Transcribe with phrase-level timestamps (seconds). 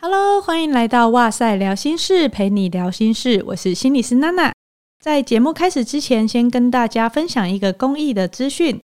[0.00, 3.42] Hello，欢迎来到哇塞聊心事，陪你聊心事。
[3.48, 4.52] 我是心理师娜娜。
[5.00, 8.80] 在节目开始之前，先跟大家分享一个公益的资讯。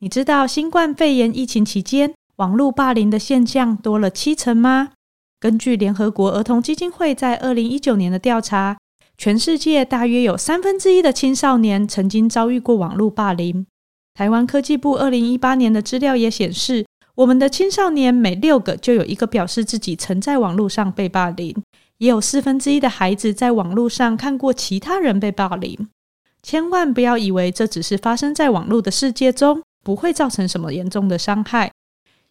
[0.00, 4.90] 你知道新冠肺炎疫情期间，网络霸凌的现象多了七成吗？
[5.40, 8.76] 根据联合国儿童基金会在二零一九年的调查，
[9.16, 13.66] 全世界大约有三分之一的青少年曾经遭遇过网络霸凌。
[14.12, 16.84] 台湾科技部二零一八年的资料也显示，
[17.22, 21.54] 我们的青少年每六个就有一个表示自己曾在网络上被霸凌，
[21.98, 25.88] 也有四分之一的孩子在网络上看过其他人被霸凌。
[26.42, 31.70] 千万不要以为这只是发生在网络的世界中，不会造成什么严重的伤害。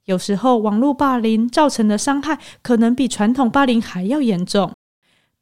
[0.04, 4.74] 有时候，网络霸凌造成的伤害可能比传统霸凌还要严重。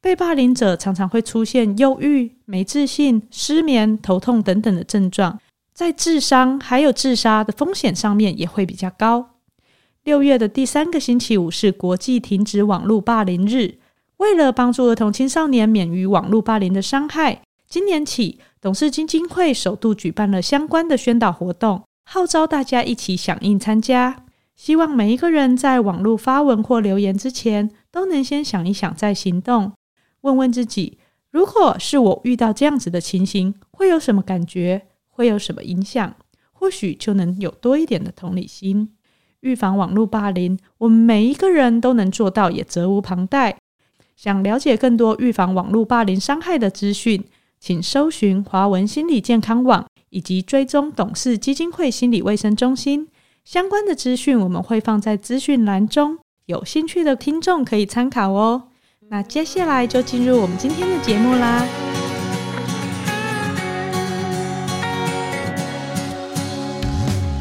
[0.00, 5.40] 被霸凌者常常会出现忧郁、没自信、失眠、头痛等等的症状。
[5.74, 9.29] 在智商还有自杀的风险上面也会比较高。
[10.02, 13.78] 六月的第三个星期五是国际停止网络霸凌日。
[14.16, 24.24] 为了帮助儿童青少年免于网络霸凌的伤害，今年起董事基金会首度举办了相关的宣导活动，号召大家一起响应参加。
[24.56, 29.72] 希望每一个人在网络发文或留言之前，都能先想一想再行动，
[30.22, 30.98] 问问自己：
[31.30, 34.86] 如果是我遇到这样子的情形，会有什么感觉？
[35.08, 36.16] 会有什么影响？
[36.52, 38.90] 或许就能有多一点的同理心，
[39.40, 40.58] 预防网络霸凌。
[40.78, 43.56] 我们每一个人都能做到，也责无旁贷。
[44.16, 47.24] 想了解更多预防网络霸凌伤害的资讯，
[47.58, 53.08] 请搜寻华文心理健康网，以及追踪董事基金会心理卫生中心
[53.44, 54.38] 相关的资讯。
[54.38, 58.64] 我们会放在资讯栏中，有兴趣的听众可以参考哦。
[59.08, 61.89] 那接下来就进入我们今天的节目啦。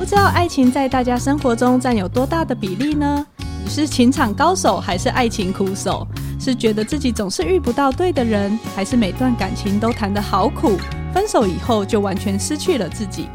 [0.10, 3.24] 知道爱情在大家生活中占有多大的比例呢？
[3.64, 6.08] 你是情场高手还是爱情苦手？
[6.40, 10.76] 是觉得自己总是遇不到对的人，还是每段感情都谈得好苦，
[11.14, 13.30] 分手以后就完全失去了自己？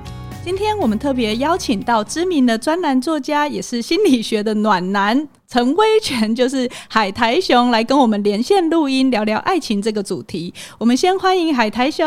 [0.45, 10.53] 今天我们特别邀请到知名的专栏作家，也是心理学的暖男陈威全，就是海苔熊，来跟我们连线录音，聊聊爱情这个主题。
[10.79, 12.05] 我们先欢迎海苔熊。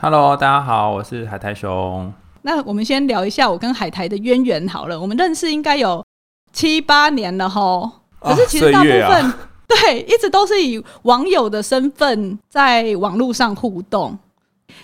[0.00, 2.12] Hello，大家好，我是海苔熊。
[2.46, 5.00] 那我们先聊一下我跟海苔的渊源好了。
[5.00, 6.04] 我们认识应该有
[6.52, 7.90] 七八年了哈，
[8.20, 14.18] 可是其实大部分、啊、 对一直都是以网友的身份在网络上互动。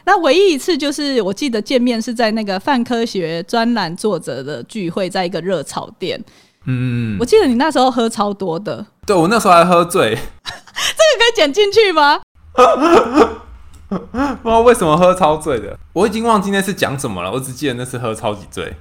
[0.04, 6.18] 那唯一一次就是我记得见面是在那个泛科学专栏作者的聚会，在一个热炒店。
[6.64, 8.84] 嗯，我记得你那时候喝超多的。
[9.06, 10.14] 对，我那时候还喝醉。
[10.14, 12.20] 这个可以剪进去吗？
[14.42, 17.32] 不知道为什么喝超醉的，我已经忘记那次讲什么了。
[17.32, 18.72] 我只记得那次喝超级醉，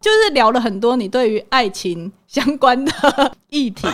[0.00, 2.92] 就是聊了很多你对于爱情相关的
[3.48, 3.88] 议题，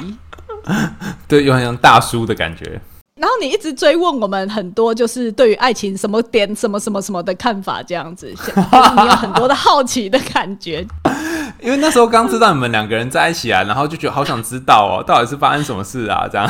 [1.26, 2.80] 对，有很像大叔的感觉。
[3.16, 10.86] 然后你一直追问我们很多，就是对于爱情什么点、什么什么什么的看法，这样子， 就是你有很多的好奇的感觉。
[11.60, 16.28] 因为那时候刚知道你们两个人在一起啊，然后就觉得好想知道哦，到底是发生什么事啊？
[16.30, 16.48] 这样。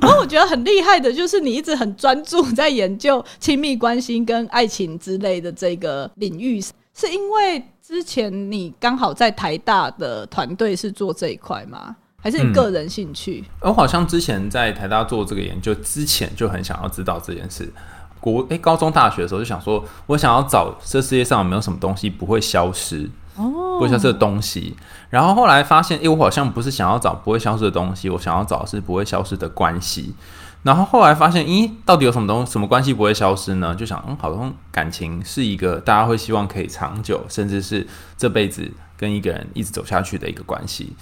[0.00, 11.96] 然后我觉得很厉害的，就是你一直很专注在研究亲密关系跟爱情之类的这个领域，是因为之前你刚好在台大的团队是做这一块吗？
[12.20, 13.44] 还是你个人兴趣？
[13.60, 17.70] 嗯，我好像之前在台大做这个研究之前就很想要知道这件事。
[18.18, 23.10] 国诶，高中大学的时候就想说，我想要找这世界上有没有什么东西不会消失。
[23.36, 24.76] 哦，不会消失的东西。
[25.10, 30.14] 然后后来发现，诶，我好像不是想要找不会消失的东西，我想要找的是不会消失的关系。
[30.62, 33.74] 然后后来发现，咦，到底有什么东，什么关系不会消失呢？
[33.74, 37.86] 就想，嗯，好像感情是一个大家会希望可以长久，甚至是
[38.16, 40.96] 这辈子跟一个人一直走下去的一个关系。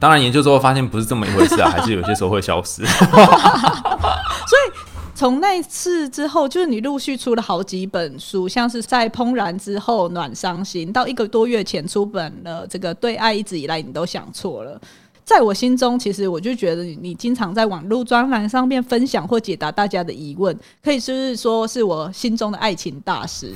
[0.00, 2.84] 当然，研究之后发现不是这么一回事啊，还是有些时候会消失。
[2.90, 4.73] 所以。
[5.14, 14.80] 从那次之后，就是你陆续出了好几本书，像是在怦然之后暖伤心，到一个多月前出本了这个对爱一直以来你都想错了。
[15.24, 23.50] 在我心中，其实我就觉得你你经常在网络专栏上面分享或解答大家的疑问，可以就是说是我心中的爱情大师。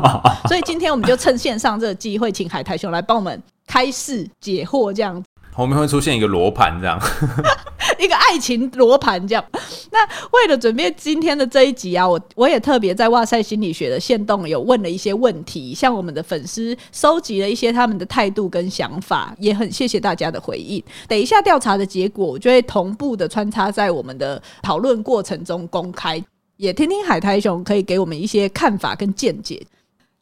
[0.46, 5.22] 所以今天我们就趁线上这个机会，请海苔熊来帮我们开示解惑，这样。
[5.54, 7.00] 后面会出现一个罗盘，这样
[7.98, 9.44] 一个爱情罗盘，这样。
[9.92, 10.00] 那
[10.32, 20.82] 为了准备今天的这一集啊，我我也特别在哇塞心理学的限动有问了一些问题，向我们的粉丝收集了一些他们的态度跟想法，也很谢谢大家的回应。
[21.06, 26.20] 等一下调查的结果，我就会同步的穿插在我们的讨论过程中公开，
[26.56, 29.64] 也听听海苔熊可以给我们一些看法跟见解。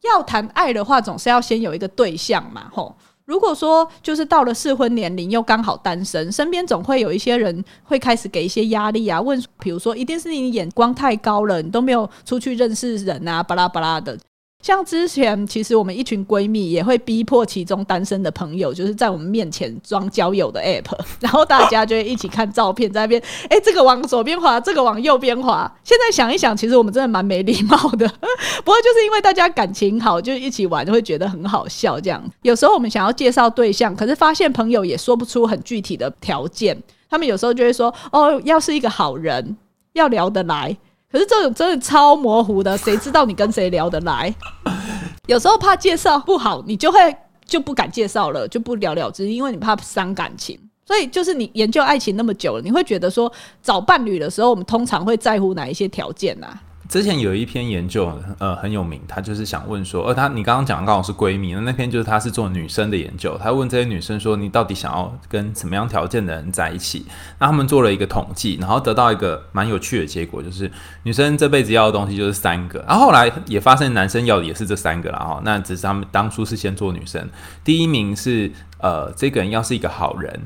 [0.03, 2.95] 要谈爱的话，总是要先有一个对象嘛，吼。
[3.33, 14.19] 如果说就是到了适婚年龄又刚好单身，身边总会有一些人会开始给一些压力啊，问，比如说一定是你眼光太高了，你都没有出去认识人啊，巴拉巴拉的。
[14.63, 23.21] 像之前，其实我们一群闺蜜也会逼迫其中单身的朋友，就是在我们面前装交友的 app， 然后大家就会一起看照片，在那边，
[23.51, 25.71] 哎，这个往左边滑，这个往右边滑。
[25.83, 28.09] 现在想一想，其实我们真的蛮没礼貌的。
[28.65, 32.01] 不过就是因为大家感情好，就一起玩，就会觉得很好笑。
[32.01, 36.81] 这样，有时候我们想要介绍对象，可是发现朋友也说不出很具体的条件，
[37.11, 39.57] 他们有时候就会说，哦，要是一个好人，
[39.95, 40.77] 要聊得来。
[41.13, 44.35] 可是这种真的超模糊的，谁知道你跟谁聊得来？
[45.29, 47.15] 有时候怕介绍不好，你就会
[47.45, 50.59] 就不敢介绍了，就不了了之，因为你怕伤感情。
[50.85, 53.31] 所以就是你研究爱情那么久了，你会觉得说
[53.63, 56.49] 找伴侣的时候，我们通常会在乎哪一些条件呢？
[56.93, 67.07] 之前有一篇研究，呃，很有名，他就是想问说，呃，他你刚刚讲的刚好是闺蜜，那那篇就是他是做女生的研究，他问这些女生说，你到底想要跟什么样条件的人在一起？
[67.39, 70.71] 那他们做了一个统计，然后得到一个蛮有趣的结果，就是
[71.05, 77.27] 女生这辈子要的东西就是三个，然后后来也发现男生要的也是这三个了哈，那只是他们当初是先做女生，
[77.65, 78.53] 第一名是。
[78.83, 80.41] 呃，这个人要是一个好人，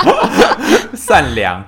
[0.96, 1.62] 善良，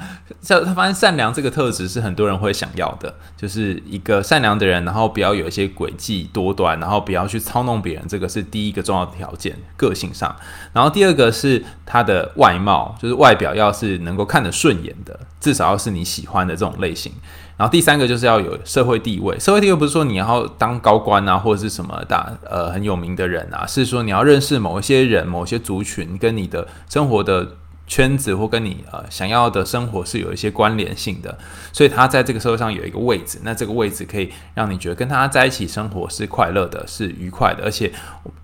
[0.49, 10.35] 他发现善良这个特质是很多人会想要的，就是一个善良的人，然后不要有一些诡计多端，然后不要去操弄别人，这个是第一个重要的条件，个性上。
[10.73, 17.13] 然后第二个是他的外貌，就是外表要是能够看得顺眼的，至少要是你喜欢的这种类型。
[17.59, 27.57] 然后第三个就是要有社会地位，社会地位不是说你要当高官啊，或者是什么大呃很有名的人啊，是说你要认识某一些人、某些族群，跟你的生活的
[27.89, 31.37] 圈子或跟你呃想要的生活是有一些关联性的，
[31.73, 37.93] 所以他在这个社会上有一个位置，那这个位置可以让你觉得跟他在一起生活是快乐的，是愉快的，而且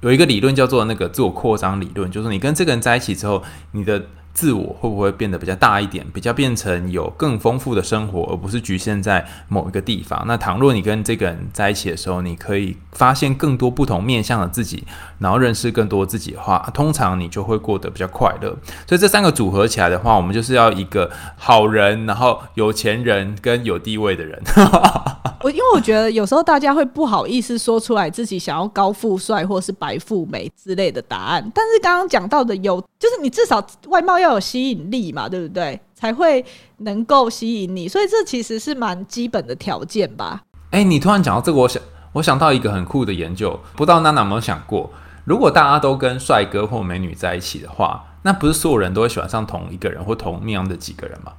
[0.00, 4.02] 有一个理论叫做那个自我扩张理论，就是你跟这个人在一起之后，你的。
[4.34, 10.24] 自我会不会变得比较大一点，比较变成有更丰富的生活，而不是局限在某一个地方？
[10.26, 14.84] 那倘若你跟这个人在一起的时候，你可以发现更多不同面向的自己，
[15.24, 18.54] 然后认识更多自己的话，通常你就会过得比较快乐。
[18.86, 24.38] 所以这三个组合起来的话，我们就是要一个好人，然后有钱人跟有地位的人。
[25.40, 34.34] 我因为我觉得有时候大家会不好意思说出来自己想要高富帅或是白富美之类的答案，但是刚刚讲到的有，就是你至少外貌要。
[34.34, 35.78] 有吸引力嘛，对不对？
[35.94, 36.44] 才会
[36.78, 40.42] 能够吸引你，所以这其实是蛮基本的条件吧。
[40.70, 41.80] 哎、欸，你突然讲到这个，我想
[42.12, 44.90] 我想到一个很酷的研究，不知道娜娜有没有想过，
[45.24, 51.32] 如果大家都跟帅哥或美女在一起的话，那不是所有人都会喜欢上同一个人或同样的几个人吗？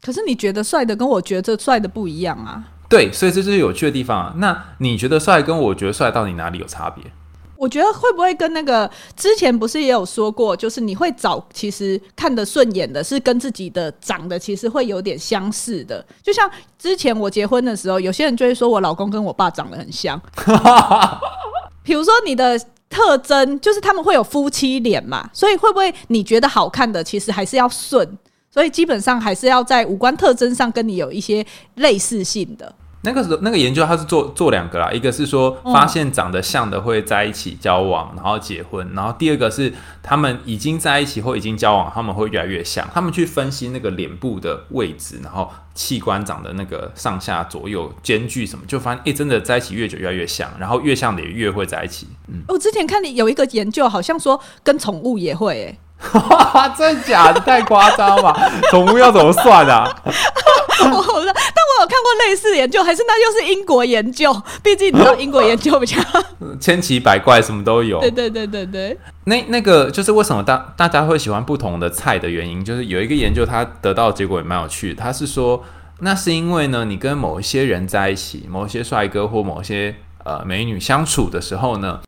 [0.00, 2.62] 可是你觉得帅的跟我觉得帅的不一样啊？
[2.88, 4.34] 对，所以这就是有趣的地方啊。
[4.36, 7.02] 那你觉得帅跟我觉得帅到底哪里有差别？
[7.56, 16.04] 我觉得会不会跟那个之前不是也有说过，就是你会找其实看得顺眼的，是跟自己的长得其实会有点相似的。
[16.22, 20.20] 就像之前我结婚的时候，有些人就会说我老公跟我爸长得很像。
[21.82, 28.08] 比如说你的特征，就是他们会有夫妻脸嘛，所以会不会你觉得好看的，其实还是要顺，
[28.50, 31.44] 所以基本上还是要在五官特征上跟你有一些
[31.74, 32.74] 类似性的。
[33.02, 39.72] 那个时候，那个研究他是做做两个啦，一个是说发现长得像的会在一起交往，然后结婚，然后第二个是
[40.02, 42.88] 他们已经在一起或已经交往，他们会越来越像。
[42.92, 52.08] 他们去分析那个脸部的位置，然后器官长得那个上下左右间距什么，就发现诶、真的在一起越久越来越像，然后越像的也越会在一起。
[52.26, 55.78] 嗯，我之前看你有一个研究，好像说跟宠物也会诶、
[56.76, 57.40] 真的假的？
[57.40, 58.50] 太夸张了吧！
[58.70, 59.84] 宠物要怎么算啊？
[60.78, 64.30] 我但我有看过类似研究，还是那又是英国研究？
[64.62, 65.96] 毕竟你知道英国研究比较
[66.60, 67.98] 千奇百怪，什么都有。
[68.00, 68.96] 对对对对对。
[69.24, 75.02] 那那个就是为什么大大家会喜欢不同的菜的原因，就是有一个研究，它得到的结果也蛮有趣的。
[75.02, 75.64] 他是说，
[76.00, 82.00] 那是因为呢，你跟某一些人在一起，某些帅哥或某些呃美女相处的时候呢。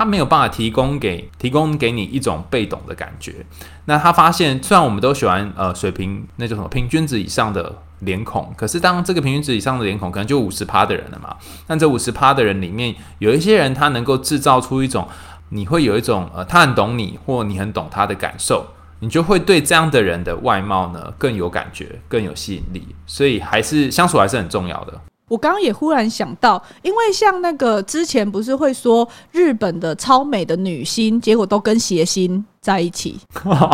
[0.00, 3.44] 他没有办法提供给提供给你一种被动的感觉。
[3.84, 11.36] 那他发现，虽然我们都喜欢呃水平那叫什么平均值以上的脸孔，可是当这个平均值以上的脸孔可能就五十趴的人了嘛。
[11.66, 15.06] 但这五十趴的人里面，有一些人他能够制造出一种
[15.50, 18.68] 你会有一种呃他很懂你或你很懂他的感受，
[19.00, 22.88] 你就会对这样的人的外貌呢更有感觉，更有吸引力。
[23.06, 24.98] 所以还是相处还是很重要的。
[25.30, 33.16] 我刚刚也忽然想到，因为像那个之前不是会说日本的超美的女星，结果都跟谐星在一起，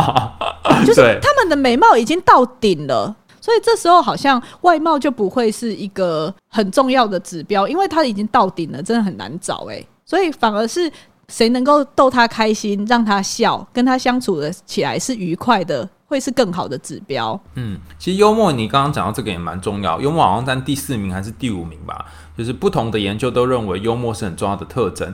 [0.84, 10.92] 就是他们的美貌已经到顶了，所以这时候好像外貌就不会是一个很重要的指标，因为他已经到顶了，真的很难找哎，所以反而是
[11.28, 17.38] 谁能够逗他开心，让他笑，跟他相处的起来是愉快的，会是更好的指标。
[17.54, 20.00] 嗯，其实幽默，你刚刚讲到这个也蛮重要。
[20.00, 22.06] 幽默好像在第四名还是第五名吧？
[22.36, 25.12] 就是不同的研究都认为幽默是很重要的特征。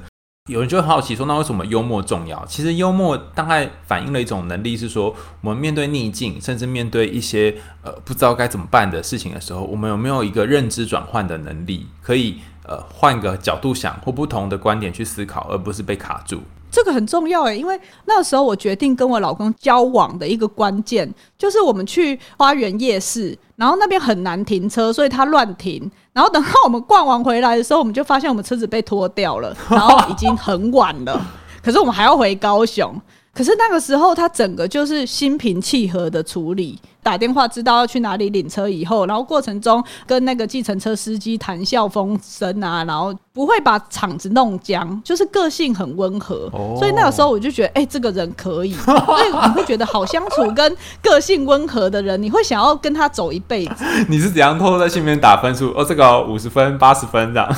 [0.50, 2.44] 有人就会好奇说，那为什么幽默重要？
[2.46, 16.42] 其实幽默大概反映了一种能力，是说我们面对逆境，甚至面对一些呃不知道该怎么办的事情的时候，我们有没有一个认知转换的能力，可以呃换个角度想，或不同的观点去思考，而不是被卡住。
[16.72, 25.88] 这个很重要诶，因为那时候我决定跟我老公交往的一个关键，就是我们去花园夜市，然后那边很难停车，所以他乱停。
[26.14, 31.20] 然后等到我们逛完回来的时候，我们就发现我们车子被拖掉了，然后已经很晚了。
[31.62, 32.98] 可是我们还要回高雄。
[33.34, 46.50] 可是那个时候他整个就是心平气和的处理，打电话知道要去哪里领车以后，然后过程中跟那个计程车司机谈笑风生啊，然后不会把场子弄僵，就是个性很温和。
[46.52, 46.78] Oh.
[46.78, 48.74] 所以那个时候我就觉得，哎、欸，这个人可以。
[48.74, 53.84] 所以你会觉得好相处，跟个性温和的人，你会想要跟他走一辈子。
[54.08, 55.72] 你是怎样偷偷在心里面打分数？
[55.74, 57.56] 哦，这个五十分、八十分这样。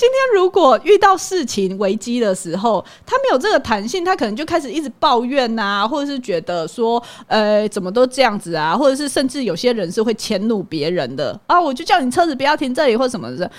[0.00, 13.50] 今天如果遇到事情危机的时候，他没有这个弹性，他可能就开始一直抱怨啊，或者是觉得说，呃，怎么都这样子啊，或者是甚至有些人是会迁怒别人的啊，我就叫你车子不要停这里或什么的。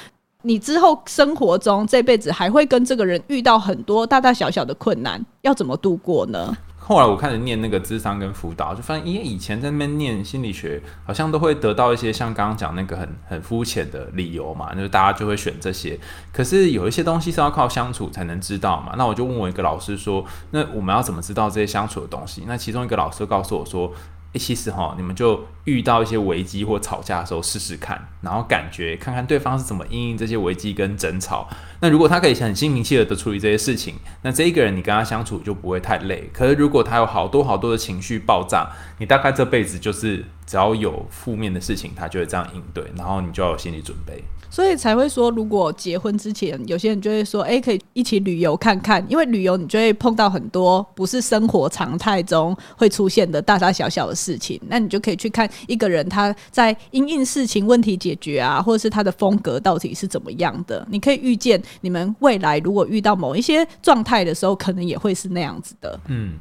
[0.41, 6.57] 你之后生活中这辈子还会跟这个人遇到很多大大小小的困难，要怎么度过呢？
[6.83, 15.97] 后来我开始念那个智商跟辅导，就发现，因为以前在那边念心理学，好像都会得到一些像刚刚讲那个很很肤浅的理由嘛，就是大家就会选这些。
[16.33, 18.95] 可是有一些东西是要靠相处才能知道嘛。
[18.97, 22.43] 那我就问我一个老师说，那我们要怎么知道这些相处的东西？
[22.47, 23.93] 那其中一个老师告诉我说。
[24.39, 31.49] 其实哈，你们就遇到一些危机或吵架的时候试试看，然后感觉看看对方是怎么因应这些危机跟争吵。
[31.81, 36.29] 那如果他可以很心平气和的处理这些事情，那这一个人你跟他相处就不会太累。
[36.31, 38.69] 可是如果他有好多好多的情绪爆炸，
[38.99, 44.23] 你大概这辈子就是只要有负面的事情，他就会这样应对，然后你就要有心理准备。
[44.51, 65.97] 所以才会说，如果结婚之前，有些人就会说，哎，可以一起旅游看看，因为旅游你就会碰到很多不是生活常态中会出现的大大小小的事情，那你就可以去看一个人他在因应事情问题解决啊，或者是他的风格到底是怎么样的，你可以预见你们未来如果遇到某一些状态的时候，可能也会是那样子的。
[66.07, 66.33] 嗯。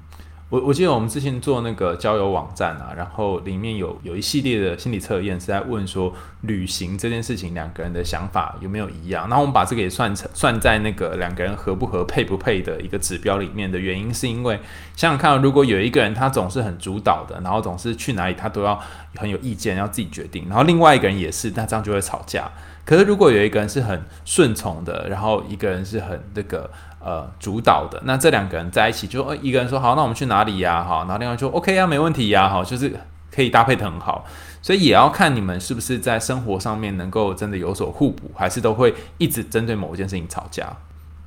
[0.50, 14.58] 我我记得我们之前做那个交友网站啊，然后里面有有一系列的心理测验是在问说旅行这件事情两个人的想法有没有一样，然后我们把这个也算成算在那个两个人合不合配不配的一个指标里面的原因，是因为
[14.96, 18.76] 想想看，如果有一个人他总是很主导的，然后总是去哪里他都要
[19.14, 22.50] 很有意见，要自己决定，然后另外一个人也是，那这样就会吵架。
[22.84, 26.68] 可是如果有一个人是很顺从的，然后一个人是很那个。
[27.02, 30.84] 呃，主导的那这两个人在一起就，呃一个人说好，那我们去哪里呀？
[30.84, 32.94] 哈，然后另外就 OK 啊，没问题呀，哈，就是
[33.34, 34.26] 可以搭配的很好。
[34.60, 40.70] 所以也要看你们是不是在生活上面能够真的有所互补，还是都会一直针对某一件事情吵架。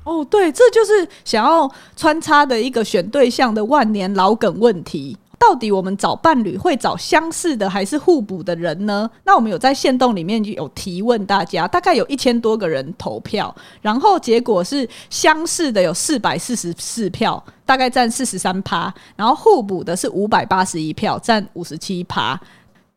[0.03, 5.17] 哦，对，这就是想要穿插的一个选对象的万年老梗问题。
[5.45, 9.09] 到底我们找伴侣会找相似的还是互补的人呢？
[9.25, 22.39] 那我们有在线动里面就有提问大家，大概有一千多个人投票，然后结果是相似的有四百四十四票，大概占四十三趴，然后互补的是五百八十一票，占五十七趴。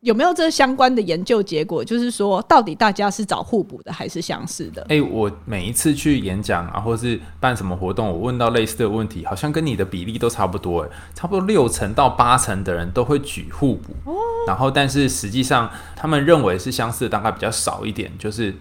[0.01, 1.83] 有没有这相关的研究结果？
[1.83, 4.81] 就是说，到底大家是找互补的还是相似的？
[4.89, 14.15] 诶、欸，我每一次去演讲啊，或是办什么活动，我问到类似的问题，好像跟你的比例都差不多，诶，差不多六成到八成的人都会举互补，哦、
[14.47, 18.53] 然后但是实际上他们认为是相似的大概比较少一点，就是。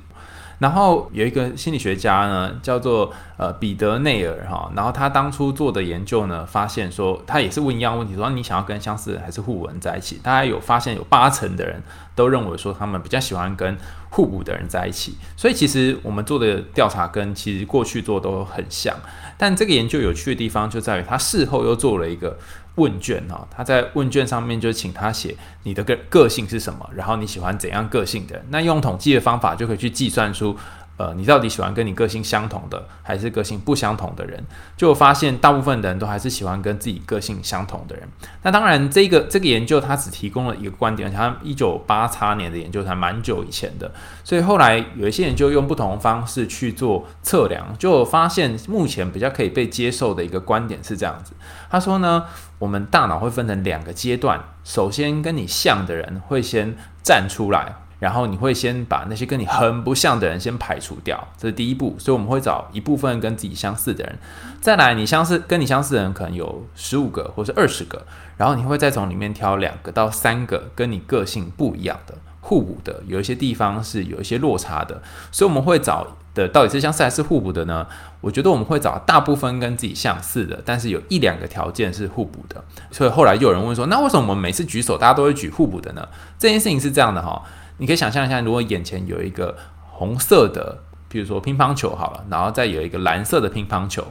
[0.58, 10.18] 然后有一个心理学家呢，叫做呃彼得内尔哈，然后他当初做的研究呢，发现说他也是问一样问题，说你想要跟相似人还是互补人在一起？
[10.22, 11.82] 大家有发现有八成的人
[12.14, 13.76] 都认为说他们比较喜欢跟
[14.08, 15.16] 互补的人在一起。
[15.36, 18.94] 所以其实我们做的调查跟其实过去做都很像，
[19.36, 22.38] 但这个研究有趣的地方就在于他事后又做了一个。
[22.76, 30.56] 问卷哈，他在问卷上面就请他写你的个个性是什么，然后你喜欢怎样个性的，那用统计的方法就可以去计算出。
[30.98, 34.42] 呃，你到底喜欢跟你个性相同的，还是个性不相同的人？
[34.76, 38.08] 就发现大部分的人都还是喜欢跟自己个性相同的人。
[38.42, 43.92] 那当然，这个这个研究它只提供了一个观点，它一九八叉年的研究，还蛮久以前的。
[44.24, 51.34] 所以后来有一些研究用不同方式去做测量，就发现目前比较可以被接受的一个观点是这样子。
[51.68, 52.24] 他说呢，
[52.58, 57.76] 我们大脑会分成两个阶段，首先跟你像的人会先站出来。
[57.98, 61.96] 然后你会先把那些跟你很不像的人先排除掉，这是第一步。
[61.98, 64.18] 所以我们会找一部分跟自己相似的人，
[64.60, 75.00] 再来你相似跟你相似的人可能有十五个或是二十个，然后你会再从里面挑两个到三个跟你个性不一样的、互补的，有一些地方是有一些落差的。
[75.32, 77.86] 所以我们会找的到底是相似还是互补的呢？
[78.20, 82.62] 我觉得我们会找大部分跟自己相似的，但是有一两个条件是互补的。
[82.90, 86.06] 所以后来又有人问说，那为什么我们每次举手大家都会举互补的呢？
[86.38, 87.42] 这件事情是这样的哈。
[87.78, 89.56] 你可以想象一下，如果眼前有一个
[89.90, 94.04] 红色的，比如说乒乓球好了，然后再有一个蓝色的乒乓球，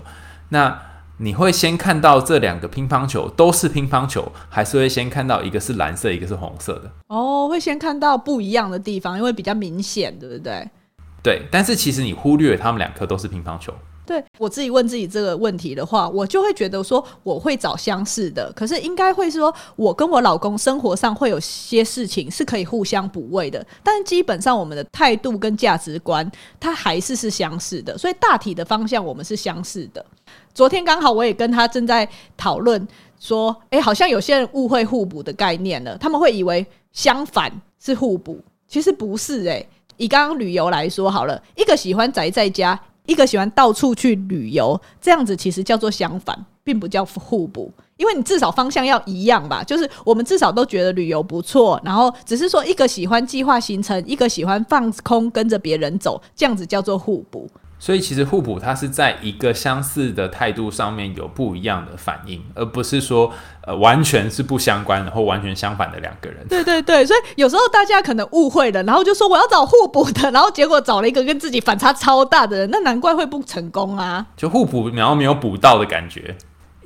[0.50, 0.80] 那
[1.18, 6.92] 你会先看到这两个乒乓球都是乒乓球，还是会先看到一个是蓝色，一个是红色的？
[7.08, 10.70] 哦，会先看到不一样的地方，因为比较明显，对不对？
[11.24, 13.74] 对，但是其实你忽略他们两颗都是乒乓球。
[14.06, 30.06] 对，我自己问自己这个问题的话，我就会觉得说我会找相似的，可是应该会说我跟我老公生活上会有些事情是可以互相补位的，但基本上我们的态度跟价值观它还是是相似的，所以大体的方向我们是相似的。
[30.54, 32.08] 昨天刚好我也跟他正在
[32.38, 32.88] 讨论
[33.20, 42.80] 说，诶，好像有些人误会互补的概念了，他们会以为相反是互补，其实不是诶，以刚刚旅游来说好了，一个喜欢宅在家。
[43.06, 49.64] 一个喜欢到处去旅游，这样子其实叫做相反，并不叫互补，因为你至少方向要一样吧。
[49.64, 57.50] 就是我们至少都觉得旅游不错，然后只是说一个喜欢计划行程，一个喜欢放空跟着别人走，这样子叫做互补。
[57.78, 66.48] 所以其实互补它是在一个相似的态度上面有不一样的反应，而不是说呃完全是不相关的或完全相反的两个人。
[66.48, 74.26] 对对对，所以有时候大家可能误会了，然后就说我要找互补的，然后结果找了一个跟自己反差超大的人，那难怪会不成功啊！
[74.36, 76.36] 就互补然后没有补到的感觉。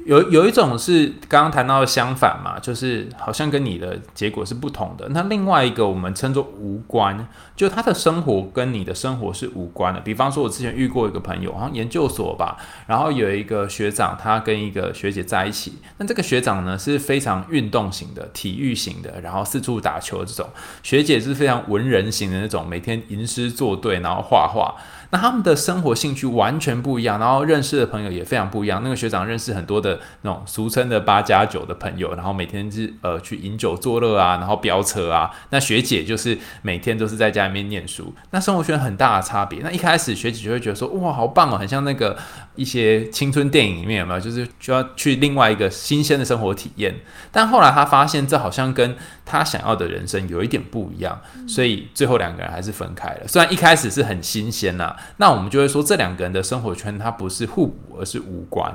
[0.06, 5.08] 有有一种是刚刚谈到的相反嘛，就是好像跟你的结果是不同的。
[5.10, 10.00] 那另外一个我们称作无关，就他的生活跟你的生活是无关的。
[10.00, 15.74] 比方说，我之前遇过一个朋友，好像研究所吧，然后有一个学长，他跟一个学姐在一起。
[15.98, 20.48] 那这个学长呢是非常运动型的、体育型的，然后四处打球这种；
[20.82, 24.76] 学姐是非常文人型的那种，每天吟诗作对，然后画画。
[25.12, 28.82] 那他们的生活兴趣完全不一样，然后认识的朋友也非常不一样。
[28.84, 35.32] 那个学长认识很多的那种俗称的八加九的朋友，然后每天是呃去饮酒作乐啊，然后飙车啊。
[35.50, 38.14] 那学姐就是每天都是在家里面念书。
[38.30, 39.62] 那生活圈很大的差别。
[39.64, 42.16] 那一开始学姐就会觉得说，哇，好棒哦，很像那个
[42.54, 44.20] 一些青春电影里面有没有？
[44.20, 46.94] 就是需要去另外一个新鲜的生活体验。
[47.32, 48.96] 但后来她发现这好像跟
[49.26, 53.28] 她想要的人生有一点不一样，所以最后两个人还是分开了。
[53.28, 54.96] 虽然一开始是很新鲜呐。
[55.18, 58.74] 那我们就会说，这两个人的生活圈它不是互补，而是无关，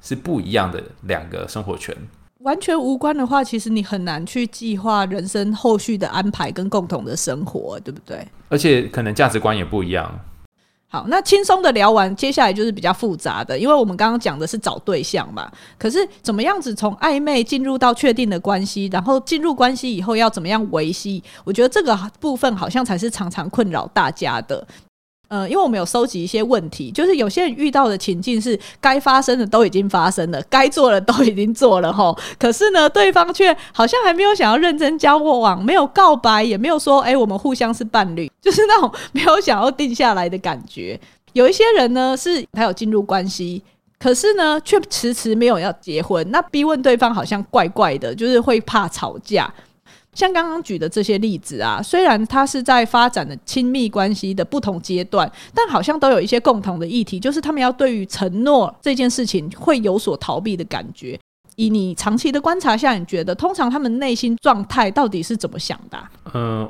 [0.00, 1.96] 是不一样的两个生活圈。
[2.40, 8.26] 完全无关的话，其实你很难去计划人生后续的安排跟共同的生活，对不对？
[8.48, 10.20] 而且可能价值观也不一样。
[10.88, 15.50] 好，那轻松的聊完，接下来就是比较复杂的，因为我们刚刚讲的是找对象嘛。
[15.76, 21.22] 可是怎么样子从暧昧进入到确定的关系，然后进入关系以后要怎么样维系？
[21.42, 24.64] 我觉得这个部分好像才是常常困扰大家的。
[25.28, 40.98] 呃，因为我们有收集一些问题，就是有些人遇到的情境是该发生的都已经发生了，该做的都已经做了吼，可是呢，对方却好像还没有想要认真交往，没有告白，也没有说，哎，我们互相是伴侣， 就是那种 没有想要定下来的感觉。
[41.32, 43.62] 有一些人呢，是他有进入关系，
[43.98, 49.52] 可是呢，却迟迟没有要结婚，那逼问对方好像怪怪的，就是会怕吵架。
[50.16, 61.20] 像刚刚举的这些例子啊，虽然他是在发展的亲密关系的不同阶段，但好像都有一些共同的议题，就是他们要对于承诺这件事情会有所逃避的感觉。
[61.56, 65.98] 以你长期的观察下，你觉得通常他们内心状态到底是怎么想的？
[66.32, 66.66] 嗯。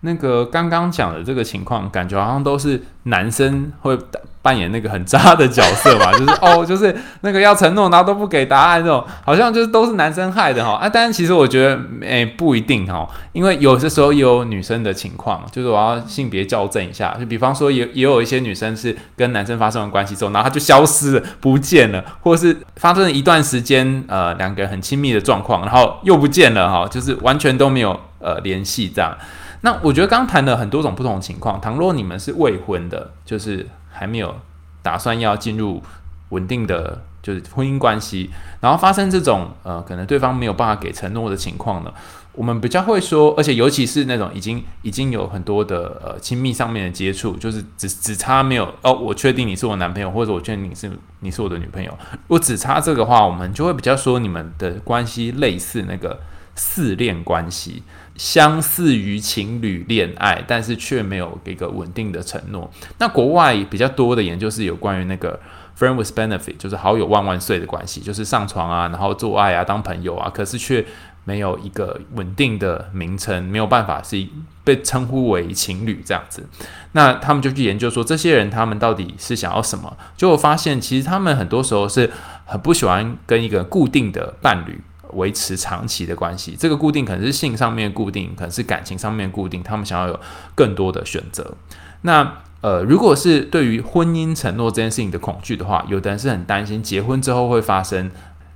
[0.00, 3.98] 那个刚刚讲的这个情况，感觉好像都是男生会
[4.42, 10.88] 扮演那个很渣的角色吧， 就是哦，就是那个要承诺，然后都不给答案这种，好像就是都是男生害的哈啊。
[10.88, 29.16] 但是其实我觉得，哎，不一定哈，因为有些时候也有女生的情况，就是我要性别校正一下，就比方说也也有一些女生是跟男生发生了关系之后，然后他就消失了，不见了，或是发生了一段时间，呃，两个人很亲密的状况，然后又不见了哈，就是完全都没有呃联系这样。
[29.62, 31.60] 那我觉得刚谈了很多种不同的情况。
[31.60, 34.34] 倘若你们是未婚的，就是还没有
[34.82, 35.82] 打算要进入
[36.30, 41.92] 稳定的就是婚姻关系，然后发生这种呃可能对方没有办法给承诺的情况呢，
[42.32, 50.90] 我们比较会说，而且尤其是那种已经已经有很多的呃亲密上面的接触，就是只只差没有哦，我确定你是我男朋友，或者我确定你是
[51.20, 56.20] 你是我的女朋友，如果只差这个话，我们就会比较说你们的关系类似那个
[56.56, 57.82] 似恋关系，
[58.16, 62.68] 相似于情侣恋爱，但是却没有一个稳定的承诺。
[62.98, 65.38] 那国外比较多的研究是有关于那个
[65.78, 70.84] friend with benefit，就是好友万万岁的关系，就是上床啊，然后做爱啊，当朋友啊，可是却
[71.24, 74.26] 没有一个稳定的名称，没有办法是
[74.64, 76.48] 被称呼为情侣这样子。
[76.92, 79.94] 那他们就去研究说，这些人他们到底是想要什么？
[80.16, 82.10] 就发现其实他们很多时候是
[82.46, 84.80] 很不喜欢跟一个固定的伴侣。
[85.14, 89.62] 维持长期的关系，这个固定可能是性上面固定，可能是感情上面固定。
[89.62, 90.20] 他们想要有
[90.54, 91.54] 更多的选择。
[92.02, 98.10] 那呃，如果是对于婚姻承诺这件事情的恐惧的话，有的人是很担心结婚之后会发生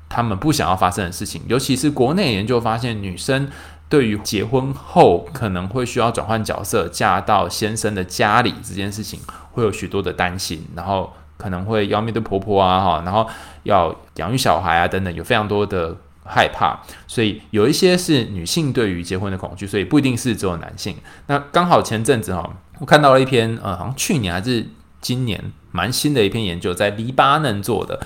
[0.08, 1.42] 他们不想要发生的事情。
[1.46, 3.48] 尤其是国内研究发现，女生
[3.88, 9.20] 对于结婚后可能会需要转换角色，嫁到先生的家里这件事情，
[9.52, 10.66] 会有许多的担心。
[10.74, 13.28] 然后可能会要面对婆婆啊，哈，然后
[13.62, 15.96] 要养育小孩啊，等等，有非常多的。
[16.30, 20.96] 害怕，所以有一些是女性对于结婚的恐惧，所以不一定是只有男性。
[21.26, 24.66] 那刚好前阵子哈，我看到了一篇呃，好像去年还是
[25.00, 28.00] 今年蛮新的一篇研究，在黎巴嫩做的。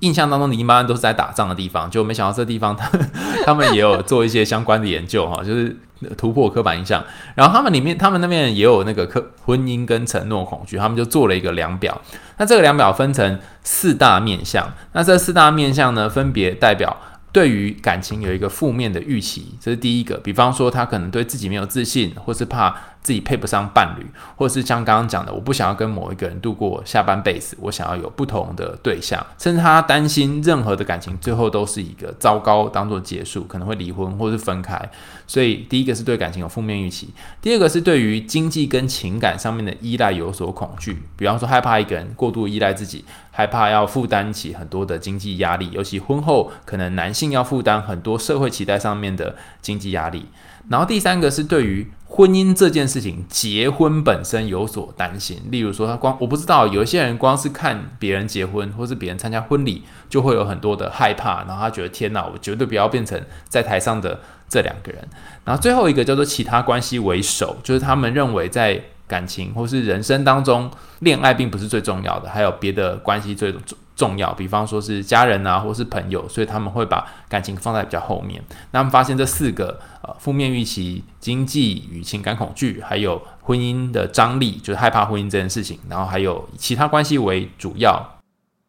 [0.00, 2.90] 印象当中，黎巴嫩都是在打仗的地方，就没想到这地方他
[3.44, 5.76] 他们也有做一些相关的研究哈，就是
[6.16, 7.04] 突破刻板印象。
[7.34, 12.00] 然后他们里面，他们那边也有那个科婚姻跟承诺恐惧，他们就做了一个量表。
[12.38, 16.96] 那这个量表分成四大面向，那这四大面向呢，分别代表。
[17.32, 20.16] 对于感情有一个负面的预期，这是第一个。
[20.18, 34.90] 比方说，他可能对自己没有自信，或是怕自己配不上伴侣，或是像刚刚讲的，我不想要跟某一个人度过下半辈子，我想要有不同的对象，甚至他担心任何的感情最后都是一个糟糕当做结束，可能会离婚或是分开。
[35.30, 43.04] 所以，第一个是对感情有负面预期，第二个是对于经济跟情感上面的依赖有所恐惧，比方说害怕一个人过度依赖自己。
[43.32, 50.26] 害怕要负担起很多的经济压力，尤其婚后可能男性要负担很多社会期待上面的经济压力。
[50.68, 55.40] 然后第三个是对于婚姻这件事情，结婚本身有所担心。
[55.48, 61.44] 例如说，他光我不知道，有一些人光是看别人结婚，或是别人参加婚礼，就会有很多的害怕。
[61.44, 65.02] 然后他觉得天哪，我绝对不要变成在台上的这两个人。
[65.46, 68.78] 然后最后一个叫做其他关系为首，就是他们认为在。
[69.10, 78.40] 感情或是人生当中，恋爱并不是最重要的，还有别的关系最重重要，比方说是家人啊，或是朋友，所以他们会把感情放在比较后面。
[78.70, 88.20] 那他们发现这四个呃负面预期、经济与情感恐惧，还有婚姻的张力，就是害怕婚姻这件事情，然后还有其他关系为主要，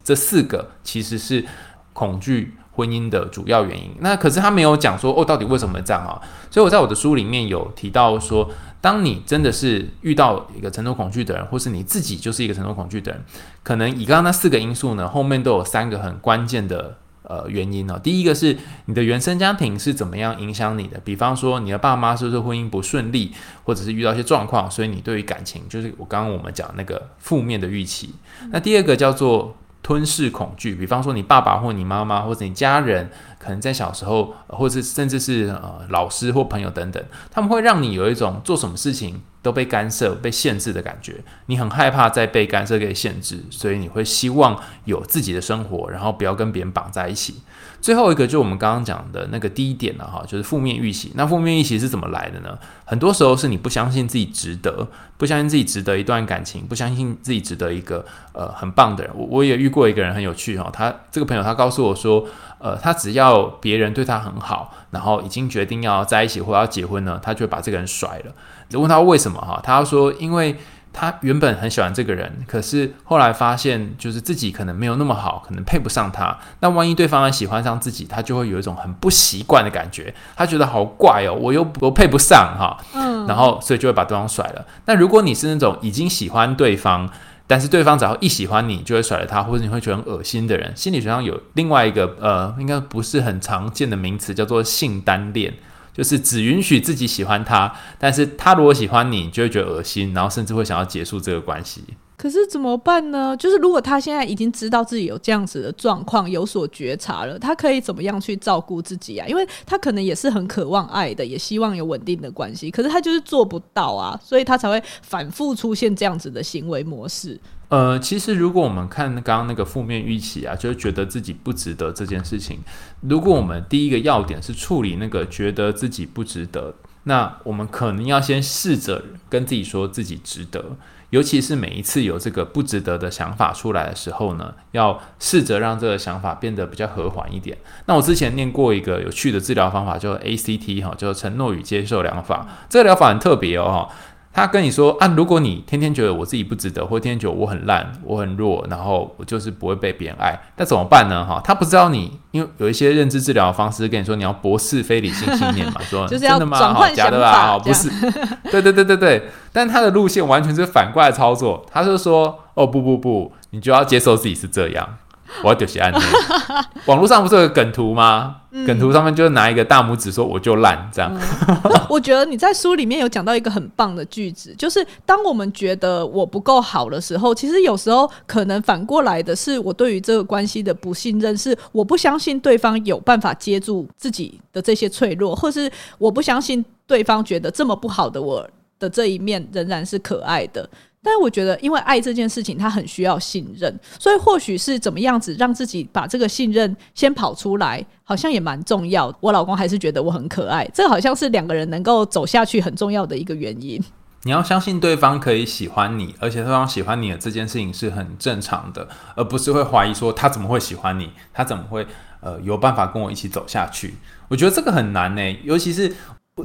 [0.03, 1.45] 这四个其实是
[1.93, 3.91] 恐惧婚姻的主要原因。
[3.99, 6.21] 那可是他没有讲说哦，到底为什么这样啊？
[6.49, 8.49] 所以我在我的书里面有提到说。
[8.81, 13.23] 当你真的是遇到一个承诺恐惧的人，或是你自己就是一个承诺恐惧的人，
[13.61, 17.99] 可能以刚刚那四个因素呢，后面都有三个很关键的呃原因哦。
[18.01, 23.31] 第一个是你的原生家庭是怎么样影响你的，比方说你的爸妈是不是婚姻不顺利，
[23.63, 28.15] 或者是遇到一些状况，所以你对于感情就是我刚刚我们讲那个负面的预期。
[28.49, 33.09] 那第二个叫做吞噬恐惧，比方说你爸爸或你妈妈或者你家人。
[33.41, 41.15] 可能在小时候，或者甚至是呃老师或朋友等等，他们会让你有一种做什么事情都被干涉、被限制的感觉。
[41.47, 47.41] 你很害怕再被干涉、被限制，所以你会希望有自己的生活，然后不要跟别人绑在一起。
[47.81, 51.11] 最后一个就是我们刚刚讲的那个第一点了哈，就是负面预期。
[51.15, 52.57] 那负面预期是怎么来的呢？
[52.85, 59.11] 很多时候是你不相信自己值得，不相信自己值得一段感情，不相信自己值得一个呃很棒的人。
[59.15, 62.25] 我我也遇过一个人很有趣哈，他这个朋友他告诉我说。
[62.63, 68.31] 呃，他只要别人对他很好，然后已经决定要在一起或要结婚呢，他就会把这个人甩了。
[68.69, 69.59] 你问他为什么哈？
[69.63, 70.55] 他说，因为
[70.93, 76.37] 他原本很喜欢这个人，可是后来发现就是自己可能没有那么好，可能配不上他。
[76.59, 82.77] 那万一对方也喜欢上自己，他就会有一种很不习惯的感觉，他觉得好怪哦，我又我配不上哈。
[82.93, 84.65] 嗯，然后所以就会把对方甩了。
[84.85, 87.09] 那如果你是那种已经喜欢对方，
[87.47, 90.71] 但是对方只要一喜欢你，就会甩了他，或者你会觉得很恶心的人。
[90.75, 95.53] 心理学上有另外一个呃，应该不是很常见的名词，叫做性单恋，
[95.93, 101.83] 就是只允许自己喜欢他，但是他如果喜欢你，你就会觉得恶心，然后甚至会想要结束这个关系。
[102.17, 103.35] 可是怎么办呢？
[103.35, 109.27] 就是如果他现在已经知道自己有这样子的状况，有所觉察了，他可以怎么样去照顾自己啊？
[109.27, 117.39] 因为他可能也是很渴望爱的，也希望有稳定的关系，可是他就是做不到啊，所以他才会反复出现这样子的行为模式。
[117.71, 122.59] 呃，其实如果我们看刚刚那个负面预期啊，就是觉得自己不值得这件事情，
[122.99, 126.75] 如果我们第一个要点是处理那个觉得自己不值得。
[127.03, 130.63] 那我们可能要先试着跟自己说自己值得，
[131.09, 137.57] 尤其是每一次有这个不值得的想法出来的时候呢，要试着让这个想法变得比较和缓一点。
[137.87, 142.45] 那我之前念过一个有趣的治疗方法，叫 ACT 哈，叫承诺与接受疗法。
[142.69, 143.89] 这个疗法很特别哦。
[144.33, 151.25] 他跟你说啊，如果你天天觉得我自己不值得，或天天觉得我很烂、我很弱，然后我就是不会被别人爱，那怎么办呢？
[151.25, 156.57] 哈，他不知道你，因为有一些认知治疗的方式跟你说，你要驳斥非理性信念嘛， 说真的吗？
[156.73, 157.59] 好，假的吧？
[157.59, 157.89] 不是，
[158.49, 164.97] 对对对对对，但他的路线完全是反过来操作，他就说哦不不不，你就要接受自己是这样。
[165.43, 165.97] 我要丢些案例，
[166.85, 168.37] 网络上不是有个梗图吗？
[168.53, 171.09] 嗯、梗图上面就是拿一个大拇指说我就烂这样、
[171.47, 171.57] 嗯。
[171.89, 188.45] 我觉得你在书里面有讲到一个很棒的句子，就是当我们觉得我不够好的时候，其实有时候可能反过来的是我对于这个关系的不信任，是我不相信对方有办法接住自己的这些脆弱，或是我不相信对方觉得这么不好的我
[188.77, 190.69] 的这一面仍然是可爱的。
[191.03, 199.11] 但是我觉得，因为爱这件事情，他很需要信任，所以或许是怎么样子让自己把这个信任先跑出来，好像也蛮重要。
[199.19, 203.83] 我老公还是觉得我很可爱，这好像是两个人能够走下去很重要的一个原因。
[204.23, 211.87] 你要相信对方可以喜欢你，而且对方喜欢你的这件事情是很正常的，而不是会怀疑说他怎么会喜欢你，他怎么会
[212.19, 213.95] 呃有办法跟我一起走下去？
[214.27, 215.95] 我觉得这个很难呢，尤其是。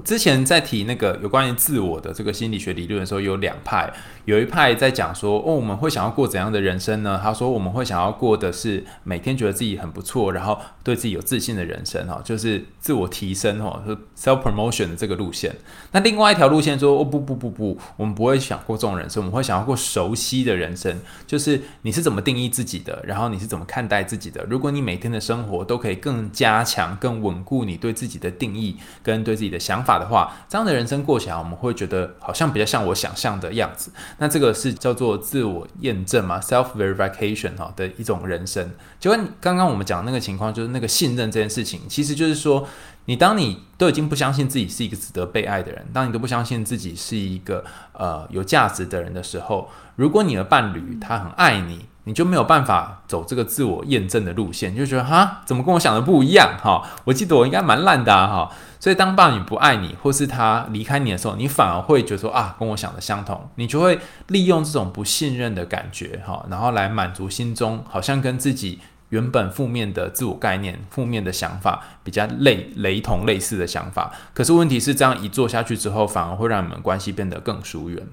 [0.02, 3.92] 之前在提那个有关于自我的这个心理学理论的时候，有两派，
[4.24, 7.20] 有一派在讲说，哦，我们会想要过怎样的人生呢？
[7.22, 13.80] 他说，我们会想要过的是每天觉得自己很不错，然后对自己有自信的人生，哈，就是自我提升，哈
[14.18, 15.54] ，self promotion 的这个路线。
[15.92, 24.44] 那另外一条路线说，哦，不不不不，我们不会想过这种人生，我们会想要过熟悉的人生，就是你是怎么定义自己的，然后你是怎么看待自己的。
[24.50, 33.92] 如果你每天的生活都可以更加强、更稳固你对自己的定义跟对自己的想想法的话，这样的人生过起来，我们会觉得好像比较像我想象的样子。
[34.16, 38.70] 那这个是叫做自我验证嘛，self verification 哈的一种人生。
[38.98, 42.66] 就跟刚刚我们讲的那个情况，就是那个信任这件事情，其实就是说，
[43.04, 47.62] 你当你都已经不相信自己是一个值得被爱的人，当你都不相信自己是一个
[47.92, 51.84] 呃有价值的人的时候，如果你的伴侣他很爱你。
[52.08, 56.80] 你就没有办法走这个自我验证的路线，就觉得哈，怎么跟我想的不一样哈？
[57.02, 58.48] 我记得我应该蛮烂的哈。
[58.78, 68.78] 所以当伴侣不爱你，或是他离开你的时候，你反而会觉得说啊，跟我想的相同，你就会利用这种不信任的感觉哈，然后来满足心中好像跟自己
[69.10, 74.12] 原本负面的自我概念、负面的想法比较类雷同类似的想法。
[74.34, 78.06] 可是问题是，这样一做下去之后，反而会让你们关系变得更疏远。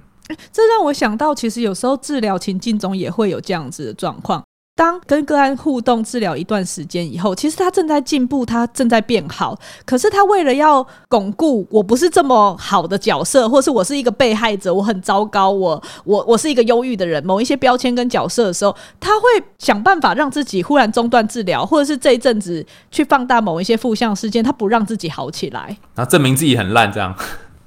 [0.52, 4.44] 这让我想到，其实有时候治疗情境中也会有这样子的状况。
[4.76, 9.56] 当跟个案互动治疗一段时间以后，其实他正在进步，他正在变好。
[9.86, 19.26] 可是他为了要巩固我不是这么好的角色，或是我是一个被害者，我很糟糕，我我我是一个忧郁的人，某一些标签跟角色的时候，他会
[19.60, 27.16] 想办法让自己忽然中断治疗，或者是这一阵子去放大某一些负向事件，他不让自己好起来，然后证明自己很烂，这样。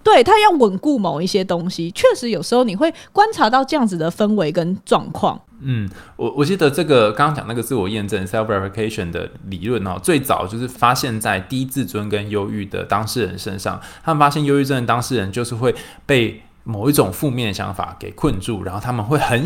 [0.06, 5.40] 对，他要稳固某一些东西，确实有时候你会观察到这样子的氛围跟状况。
[5.58, 13.80] 嗯，我我记得这个刚刚讲那个自我验证 （self verification） 的理论哦，最早就是发现在低自尊跟忧郁的当事人身上。
[14.04, 15.74] 他们发现忧郁症的当事人就是会
[16.06, 19.44] 被某一种负面的想法给困住，然后他们会很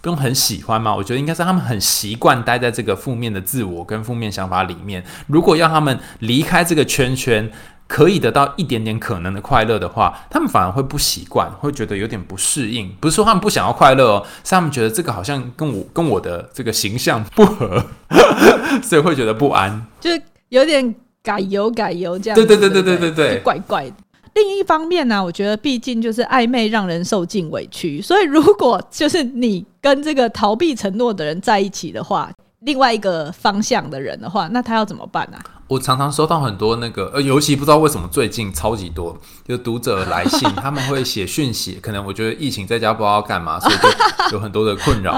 [0.00, 5.04] 不用很喜欢嘛，我觉得应该是他们很习惯待在这个负面的自我跟负面想法里面。
[5.28, 7.48] 如果要他们离开这个圈圈，
[7.92, 12.90] 可以得到一点点可能的快乐的话，他们反而会不习惯，会觉得有点不适应。
[12.98, 17.84] 不是说他们不想要快乐哦，是他们觉得这个好像跟我跟我的这个形象不合，
[18.82, 22.34] 所以会觉得不安，就是有点改油改油这样。
[22.34, 23.96] 对对对对对对对，怪怪的。
[24.32, 35.60] 另一方面呢、啊，我觉得毕竟就是暧昧让人受尽委屈，所以如果就是你跟这个逃避承诺的人在一起的话，另外一个方向的人的话，那他要怎么办呢、啊？
[35.72, 39.16] 我常常收到很多那个，呃，尤其不知道为什么最近超级多，
[39.48, 43.74] 就读者来信， 他们会写讯息，可能我觉得疫情在家不知道要干嘛，所以
[44.30, 45.12] 就 有很多的困扰。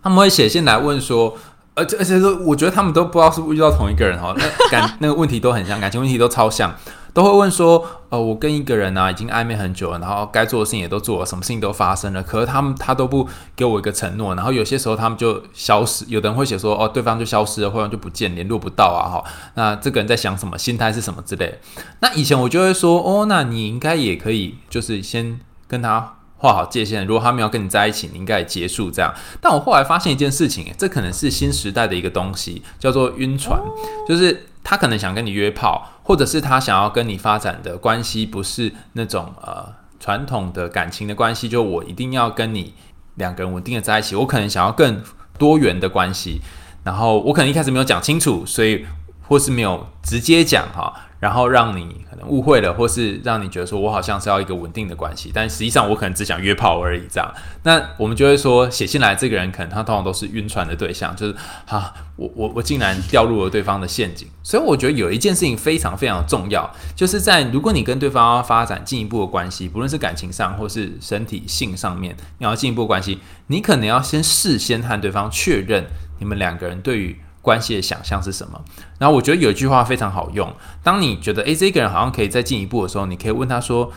[0.00, 1.36] 他们会写信来问说，
[1.74, 6.72] 而且而且说，我觉得他们都不知道是不是遇到同一个人哈，那感 那个问题都很像，感情问题都超像。
[7.14, 21.58] 都会问说，呃，我跟一个人啊，已经暧昧很久了，然后该做的事情也都做了，什么事情都发生了，可是他们他都不给我一个承诺，然后有些时候他们就消失，有的人会写说，哦，对方就消失了，或者就不见，联络不到啊，哈，那这个人在想什么，心态是什么之类。
[22.00, 29.14] 那以前我就会说，哦，那你应该也可以，就是先跟他画好界限，如果他们要跟你在一起，你应该也结束这样。
[29.40, 33.60] 但我后来发现一件事情，这可能是新时代的一个东西，叫做晕船，
[34.08, 35.86] 就是他可能想跟你约炮。
[36.02, 42.74] 或者是他想要跟你发展的关系不是那种呃传统的感情的关系，就我一定要跟你
[43.14, 45.02] 两个人稳定的在一起，我可能想要更
[45.38, 46.40] 多元的关系，
[46.84, 48.84] 然后我可能一开始没有讲清楚，所以
[49.28, 50.92] 或是没有直接讲哈。
[51.22, 57.02] 然后让你可能误会了，或是让你觉得说我好像是要一个稳定的关系，但实际上我可能只想约炮而已。
[57.08, 57.32] 这样，
[57.62, 61.36] 那我们就会说写信来这个人可能他通常都是晕船的对象，就是
[61.68, 64.26] 啊，我我我竟然掉入了对方的陷阱。
[64.42, 75.84] 所以我觉得有一件事情非常非常重要，就是在如果你跟对方要发展进一步的关系，不论是感情上或是身体性上面，你要进一步关系，你可能要先事先和对方确认
[76.18, 77.16] 你们两个人对于。
[77.42, 78.58] 关系的想象是什么？
[78.98, 80.50] 然后我觉得有一句话非常好用。
[80.82, 83.92] 当你觉得诶，这个人好像可以再进一步的时候，你可以问他说：“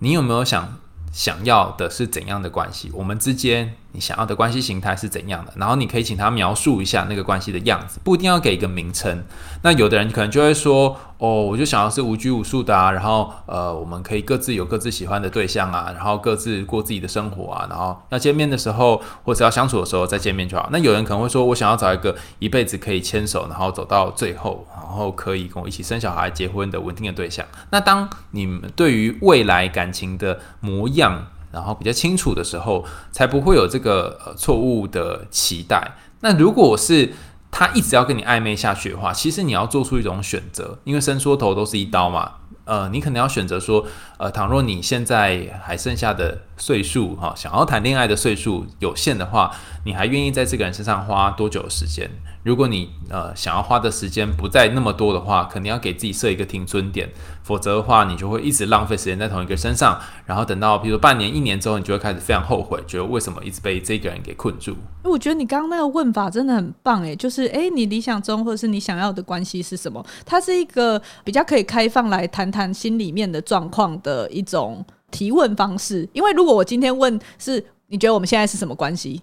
[0.00, 0.78] 你有没有想
[1.12, 2.90] 想要的是怎样的关系？
[2.94, 5.52] 我们之间。”你想要的关系形态是怎样的？
[5.56, 9.24] 然后你可以请他描述一下那个关系的样子，不一定要给一个名称。
[9.62, 35.92] 那有的人可能就会说：“哦，我就想要是无拘无束的啊，然后呃，我们可以各自有各自喜欢的对象啊，然后各自过自己的生活啊，然后要见面的时候或者要相处的时候再见面就好。”那有人可能会说：“我想要找一个一辈子可以牵手，然后走到最后，然后可以跟我一起生小孩、结婚的稳定的对象。”那当你们对于未来感情的模样，然后比较清楚的时候，才不会有这个呃错误的期待。
[36.20, 37.12] 那如果是
[37.50, 42.32] 他一直要跟你暧昧下去的话，其实你要做出一种选择，因为伸缩头都是一刀嘛。
[42.66, 43.84] 呃，你可能要选择说，
[44.16, 49.50] 呃，倘若你现在还剩下的岁数哈，想要谈恋爱的岁数有限的话，
[49.84, 52.08] 你还愿意在这个人身上花多久时间？
[52.44, 57.10] 如果你呃想要花的时间不再那么多的话，肯定要给自己设一个停损点，
[57.50, 64.76] 否则的话，你就会一直浪费时间在同一个身上，然后等到比如说半年、一年之后，你就会开始非常后悔，觉得为什么一直被这个人给困住。
[65.02, 70.06] 我觉得你刚刚那个问法真的很棒诶，就是诶，你理想中或者是你想要的关系是什么？
[70.24, 76.08] 它是一个比较可以开放来谈谈心里面的状况的一种提问方式。
[76.12, 79.20] 因为如果我今天问是你觉得我们现在是什么关系，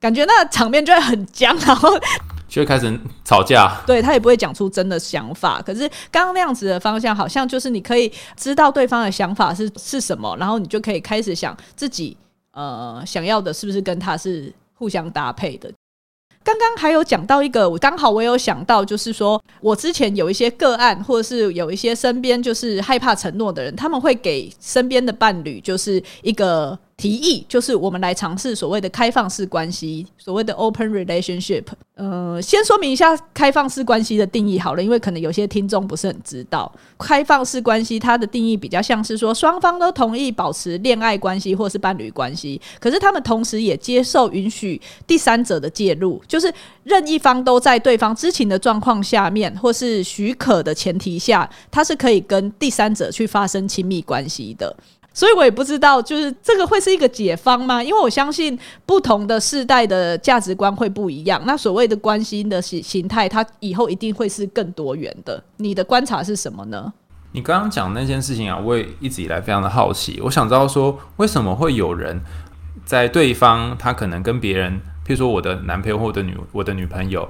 [0.00, 1.90] 感觉那场面就会很僵，然后。
[2.56, 5.60] 就会开始吵架，对，他也不会讲出真的想法。
[5.60, 12.16] 可是刚刚那样子的方向，好像就是你可以知道对方的想法是是什么，然后你就可以开始想自己
[12.52, 15.70] 呃想要的是不是跟他是互相搭配的。
[16.42, 26.78] 刚刚还有讲到一个，我刚好我有想到，就是说我之前有一些个案，或者是有一些身边就是害怕承诺的人，他们会给身边的伴侣就是一个。
[26.96, 31.64] 提议就是我们来尝试所谓的开放式关系，所谓的 open relationship。
[31.94, 46.52] 呃，先说明一下开放式关系的定义好了，因为可能有些听众不是很知道，开放式关系它的定义比较像是说双方都同意保持恋爱关系或是伴侣关系，可是他们同时也接受允许第三者的介入，就是
[46.84, 54.74] 任一方都在对方知情的状况下面或是许可的前提下，他是可以跟第三者去发生亲密关系的。
[55.16, 57.82] 所以我也不知道，就是这个会是一个解方吗？
[57.82, 61.40] 因为我相信不同的世代的价值观会不一样。
[61.46, 65.42] 那所谓的关心的形形态，它以后一定会是更多元的。
[65.56, 66.92] 你的观察是什么呢？
[67.32, 70.20] 你刚刚讲那件事情啊，我也一直以来非常的好奇。
[70.22, 72.20] 我想知道说，为什么会有人
[72.84, 77.26] 在对方他可能跟别人，譬如说我的男朋友或者女我的女朋友。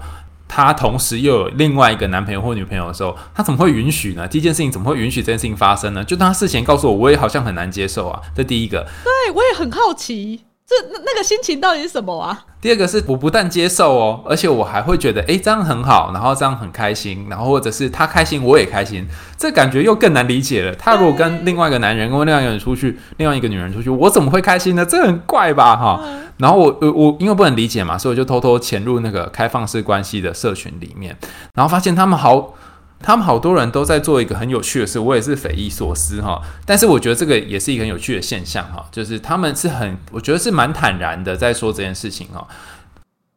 [0.48, 4.26] 她同时又有另外一个男朋友或女朋友的时候，她怎么会允许呢？
[4.28, 6.04] 第一件事情怎么会允许这件事情发生呢？
[6.04, 8.20] 就当她事前告诉我，我也好像很难接受啊。
[8.34, 10.42] 这第一个，对我也很好奇。
[10.68, 12.44] 这那那个心情到底是什么啊？
[12.60, 19.06] 第二个是我不但接受哦，而且我还会觉得，诶，这样很好，然后这样很开心，然后或者是他开心，我也开心，
[19.38, 20.74] 这感觉又更难理解了。
[20.74, 24.84] 他如果跟另外一个男人，跟另外一个人出去，另外一个女人出去，我怎么会开心呢？
[24.84, 26.02] 这很怪吧，哈。
[26.38, 31.16] 然后我我我因为不能理解嘛，所以我就偷偷潜入那个开放式关系的社群里面，
[31.54, 32.54] 然后发现他们好。
[33.00, 36.40] 他们好多人都在做一个很有趣的事，我也是匪夷所思哈。
[36.64, 42.46] 但是我觉得这个也是一个很有趣的现象哈，就是他们是很，我觉得是蛮坦然的在说这件事情哈。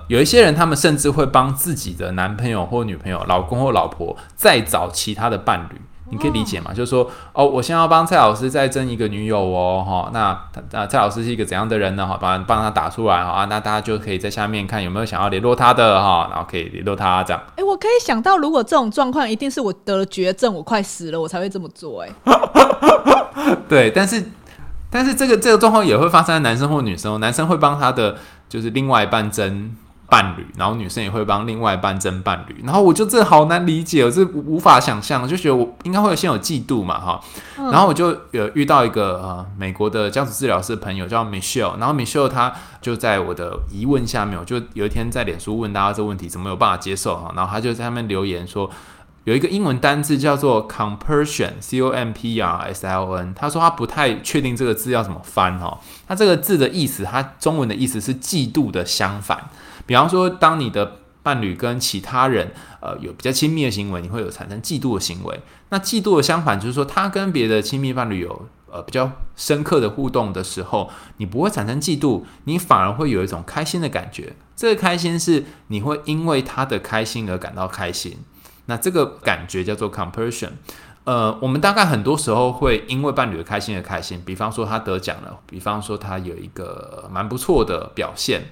[0.08, 5.80] 有一些人，他们甚至会帮自己的男朋友或女朋友、老公或老婆再找其他的伴侣。
[6.12, 6.74] 你可以理解吗？
[6.74, 10.38] 就是说，哦，我先要帮蔡老师再争一个女友哦，哈，那
[10.72, 12.06] 那蔡老师是一个怎样的人呢？
[12.06, 17.42] 哈，帮帮他打出来啊，那大家就可以在下面看有没有想要联络他的哈，然后可以联络他这样。
[17.56, 22.04] 哎，我可以想到，如果这种状况，一定是我得了绝症，我快死了，我才会这么做。
[22.04, 22.10] 哎，
[23.70, 24.24] 对，但是
[24.90, 28.16] 但是这个这个状况也会发生在男生或女生，男生会帮他的
[28.48, 29.76] 就是另外一半争。
[30.10, 37.22] 伴侣，然后女生也会帮另外一半争伴侣，然后我就这好难理解，我这无法想象，就觉得我应该会先有嫉妒嘛，哈，
[37.56, 42.52] 然后我就有遇到一个呃美国的家族治疗师朋友叫 Michelle，然后 Michelle 她
[42.82, 48.70] 就在我的疑问下面，我就有一天在脸书问大家这个问题，怎么有办法接受哈，然后他就在下面留言说，
[49.26, 53.34] 有一个英文单字叫做 compersion，c o m p r s l o n。
[53.36, 55.78] 他说他不太确定这个字要怎么翻哈。
[56.08, 59.50] 他这个字的意思，他中文的意思是嫉妒的相反。
[59.90, 65.42] 比方说，当你的伴侣跟其他人呃有比较亲密的行为，你会有产生嫉妒的行为。
[65.70, 74.36] 那嫉妒的相反就是说，他跟别的亲密伴侣有呃比较深刻的互动的时候，你不会产生嫉妒，你反而会有一种开心的感觉。
[74.56, 78.20] 这个开心是你会因为他的开心而感到开心。
[78.68, 80.52] 那这个感觉叫做 compersion，
[81.06, 88.44] 呃，我们大概很多时候会因为伴侣的开心而开心，比方说他得奖了，比方说他有一个蛮不错的表现，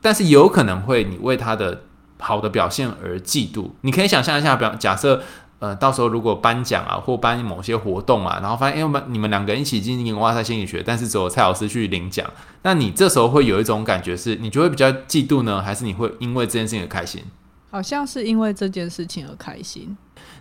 [0.00, 1.82] 但是有可能会你为他的
[2.18, 3.70] 好的表现而嫉妒。
[3.82, 5.22] 你可以想象一下，比方假设，
[5.58, 12.28] 呃，到时候如果颁奖啊，或颁某些活动啊，然后发现，因为你们两个人一起进行哇塞心理学，但是只有蔡老师去领奖，
[12.62, 17.22] 那你这时候会有一种感觉是，你就会比较嫉妒呢，还是你会因为这件事情而开心？
[17.70, 19.96] 好像是因为这件事情而开心。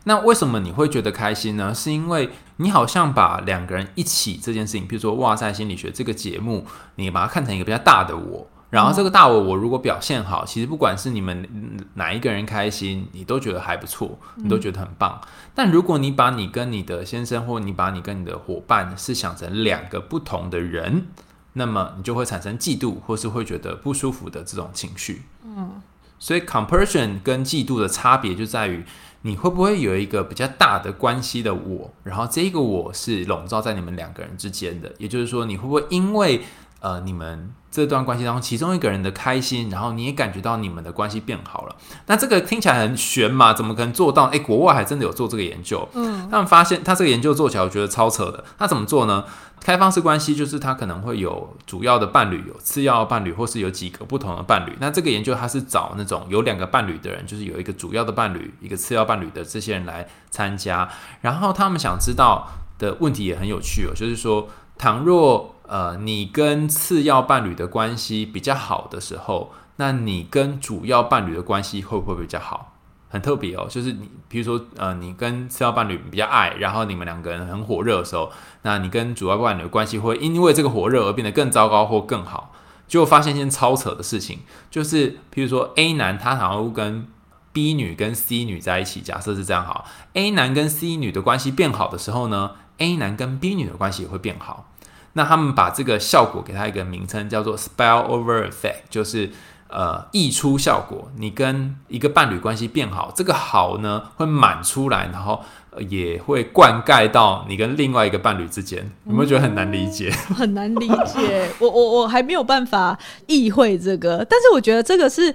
[0.05, 1.76] 那为什么你会觉得开心呢？
[1.76, 8.47] 是因为你好像把两个人一起这件事情，比如说《哇塞心理学》这个节目，你把它看成一个比较大的我。
[8.70, 11.47] 然后这个大我，我如果表现好，其实不管是你们
[11.95, 15.20] 哪一个人开心，你都觉得还不错，你都觉得很棒。
[15.55, 21.07] 但如果你把你跟你的先生，或你把你跟你的伙伴是想成两个不同的人，
[21.53, 25.24] 那么你就会产生嫉妒，或是会觉得不舒服的这种情绪。
[25.43, 25.82] 嗯。
[26.22, 28.84] 所以，compersion 跟嫉妒的差别就在于，
[29.22, 34.91] 你会不会有一个比较大的关系的我，然后这个我是笼罩在你们两个人之间的。
[34.97, 36.41] 也就是说，你会不会因为
[36.80, 41.76] 呃你们这段关系当中其中一个人的开心，然后你也感觉到你们的关系变好了？
[42.08, 44.26] 那这个听起来很玄嘛，怎么可能做到？
[44.26, 48.44] 诶，国外还真的有做这个研究，嗯，他们发现他这个研究做起来，我觉得超扯的。
[48.58, 49.24] 他怎么做呢？
[49.62, 54.74] 开放式关系就是他可能会有主要的伴侣，有次要伴侣，或是有几个不同的伴侣。
[54.80, 60.90] 那这个研究他是找那种有两个伴侣的人，就是有一个主要的伴侣，一个次要伴侣的这些人来参加。
[61.20, 72.74] 然后他们想知道的问题也很有趣哦，就是说，倘若呃你跟次要伴侣的关系比较好的时候，那你跟主要伴侣的关系会不会比较好？
[73.11, 82.53] 很特别哦，就是你，比如说，呃，你跟次要伴侣比较爱，然后你们两个人很火热的时候，那你跟主要伴侣的关系会因为这个火热而变得更糟糕或更好。
[82.88, 84.39] 结果发现一件超扯的事情，
[84.70, 87.07] 就是，比如说 A 男他好像跟
[87.51, 94.67] B 女跟 C 女在一起，假设是这样好，A 男跟 C 女的关系变好的时候呢，A 男跟 B 女的关系也会变好。
[95.14, 99.30] 那他们把这个效果给他一个名称，叫做 spillover effect，就是。
[99.72, 105.39] 呃，溢出效果，你跟一个伴侣关系变好，这个好呢会满出来，然后
[105.88, 108.80] 也会灌溉到你跟另外一个伴侣之间。
[109.05, 110.10] 有没有觉得很难理解？
[110.36, 112.97] 很难理解， 我我我还没有办法
[113.28, 115.32] 意会这个，但是我觉得这个是，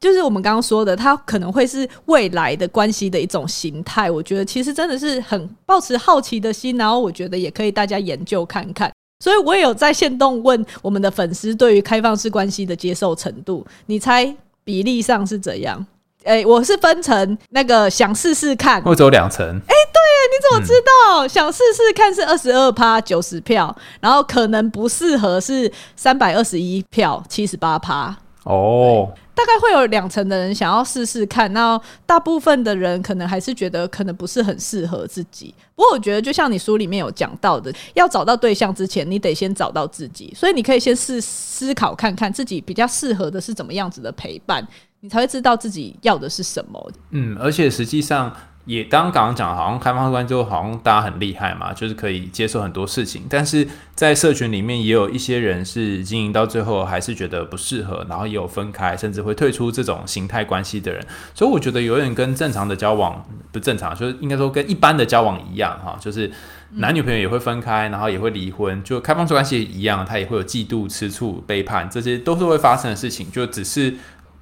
[0.00, 4.10] 就是我们刚刚说的，它可能会是未来的关系的一种形态。
[4.10, 8.90] 我觉得其实真的是很抱持好奇的心，然后我觉得也可以大家研究看看。
[9.20, 15.84] 所以我也有在线动问我们的粉丝对于开放式关系的接受程度，你猜比例上是怎样？
[16.24, 19.46] 哎、欸，我是分成那个想试试看，或者两层。
[19.46, 20.00] 哎、欸，对，
[20.30, 21.26] 你怎么知道？
[21.26, 28.14] 嗯、想试试看是二十二趴九十票，然后可能不适合是三百二十一票七十八趴。
[28.44, 29.10] 哦。
[29.38, 35.54] 大概会有两成的人想要试试看，那大部分的人可能还是觉得可能不是很适合自己。
[35.76, 40.34] 不过我觉得，就像你书里面有讲到的，要找到对象之前，你得先找到自己。
[40.36, 44.66] 所以你可以先试思考看看自己比较适合的是怎么样子的陪伴，
[44.98, 46.92] 你才会知道自己要的是什么。
[47.12, 48.34] 嗯，而且实际上。
[48.68, 53.22] 也当刚刚讲，好像开放式关系就好像大家很厉害嘛，就是可以接受很多事情。
[53.26, 61.02] 但是在社群里面，也有一些人是经营到最后还是觉得不适合，然后也有分开，甚至会退出这种形态关系的人。
[61.34, 66.30] 所以我觉得有点跟正常的交往不正常，就是应该说跟一般的交往一样哈，就是
[66.72, 73.32] 男女朋友也会分开，然后也会离婚，就开放式关系一样，他也会有嫉妒、吃醋、背叛，这些都是会发生的事情。
[73.32, 73.94] 就只是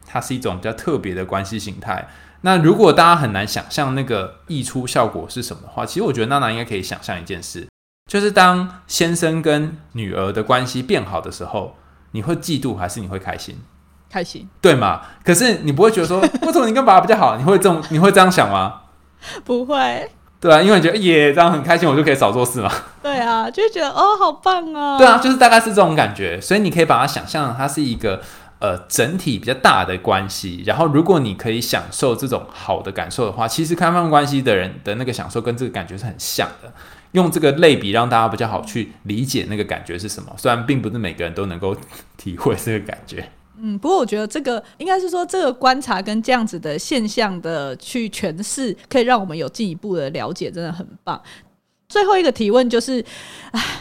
[0.05, 2.09] 它是一种比较特别的关系形态。
[2.43, 7.66] 那如果大家很难想象那个溢出效果是什么的话，其实我觉得娜娜应该可以想象一件事，
[8.11, 11.74] 就是当先生跟女儿的关系变好的时候，
[12.12, 13.59] 你会嫉妒还是你会开心？
[14.09, 15.01] 开心，对嘛？
[15.24, 17.37] 可是你不会觉得说，为什么你跟爸爸比较好？
[17.37, 18.82] 你会这种， 你会这样想吗？
[19.45, 20.09] 不会，
[20.39, 22.70] 对啊，因为你觉得耶，这样很开心，我就可以少做事嘛。
[23.03, 24.97] 对啊，就觉得哦，好棒哦。
[24.99, 28.22] 对啊，就是大概是这种感觉，所以你可以把它想象，它是一个。
[28.59, 36.73] 呃，整体比较大的关系，然后如果你可以享受这种好的感受的话，其实开放关系的人的那个享受跟这个感觉是很像的。
[37.13, 41.77] 用这个类比让大家比较好去理解那个感觉是什么，虽然并不是每个人都能够
[42.17, 43.27] 体会这个感觉。
[43.59, 51.19] 嗯，不过我觉得这个应该是说，这个观察跟这样子的现象的去诠释，可以让我们有进一步的了解，真的很棒。
[51.89, 53.03] 最后一个提问就是，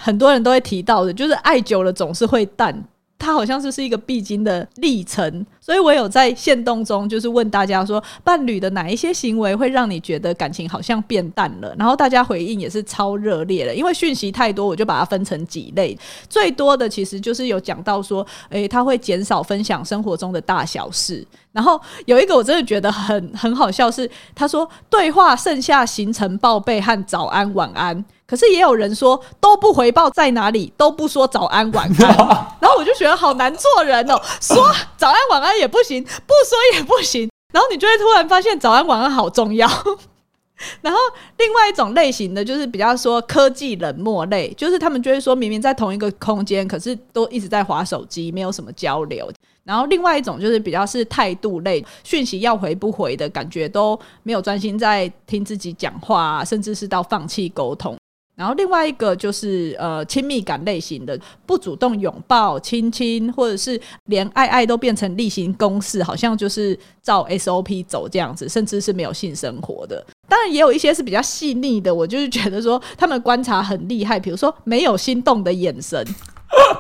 [0.02, 2.88] 很多人都会提到的，就是爱久了总是会淡。
[3.18, 11.74] 它好像是是一个必经的历程，所以我有在限动中就是问大家说，伴侣的哪一些行为会让你觉得感情好像变淡了？
[11.80, 15.98] 然后大家回应也是超热烈的，因为讯息太多，我就把它分成几类。
[16.30, 21.26] 最多的其实就是有讲到说，诶，他会减少分享生活中的大小事。
[21.52, 28.04] 然后有一个我真的觉得很很好笑，是他说对话剩下行程报备和早安晚安。
[28.28, 32.18] 可是也有人说都不回报在哪里，都不说早安晚安，
[32.60, 34.20] 然后我就觉得好难做人哦。
[34.42, 39.70] 说早安晚安也不行，不说也不行，然后你就会突然发现早安晚安好重要。
[40.82, 40.98] 然后
[41.38, 49.30] 另外一种类型的就是比较说科技冷漠类，就是他们就会说明明在同一个空间，可是都一直在划手机，没有什么交流。
[49.66, 57.98] 然后另外一种就是比较是态度类，讯息要回不回的感觉都没有专心在听自己讲话，甚至是到放弃沟通。
[58.36, 70.06] 然后另外一个就是呃亲密感类型的，不主动拥抱、亲亲，或者是连爱爱都变成例行公事，好像就是照 SOP 走这样子，甚至是没有性生活的。
[70.28, 76.06] 当然也有一些是比较细腻的，我就是觉得说他们观察很厉害，比如说没有心动的眼神，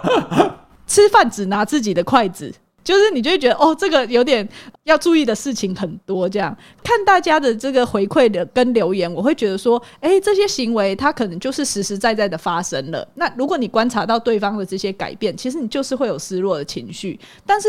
[0.86, 2.54] 吃饭只拿自己的筷子。
[2.86, 4.48] 就是你就会觉得哦，这个有点
[4.84, 6.30] 要注意的事情很多。
[6.30, 13.06] 这样看大家的这个回馈的跟留言，我会觉得说，诶，这些行为它可能就是实实在在的发生了。
[13.16, 17.20] 那如果你观察到对方的这些改变，其实你就是会有失落的情绪。
[17.44, 17.68] 但是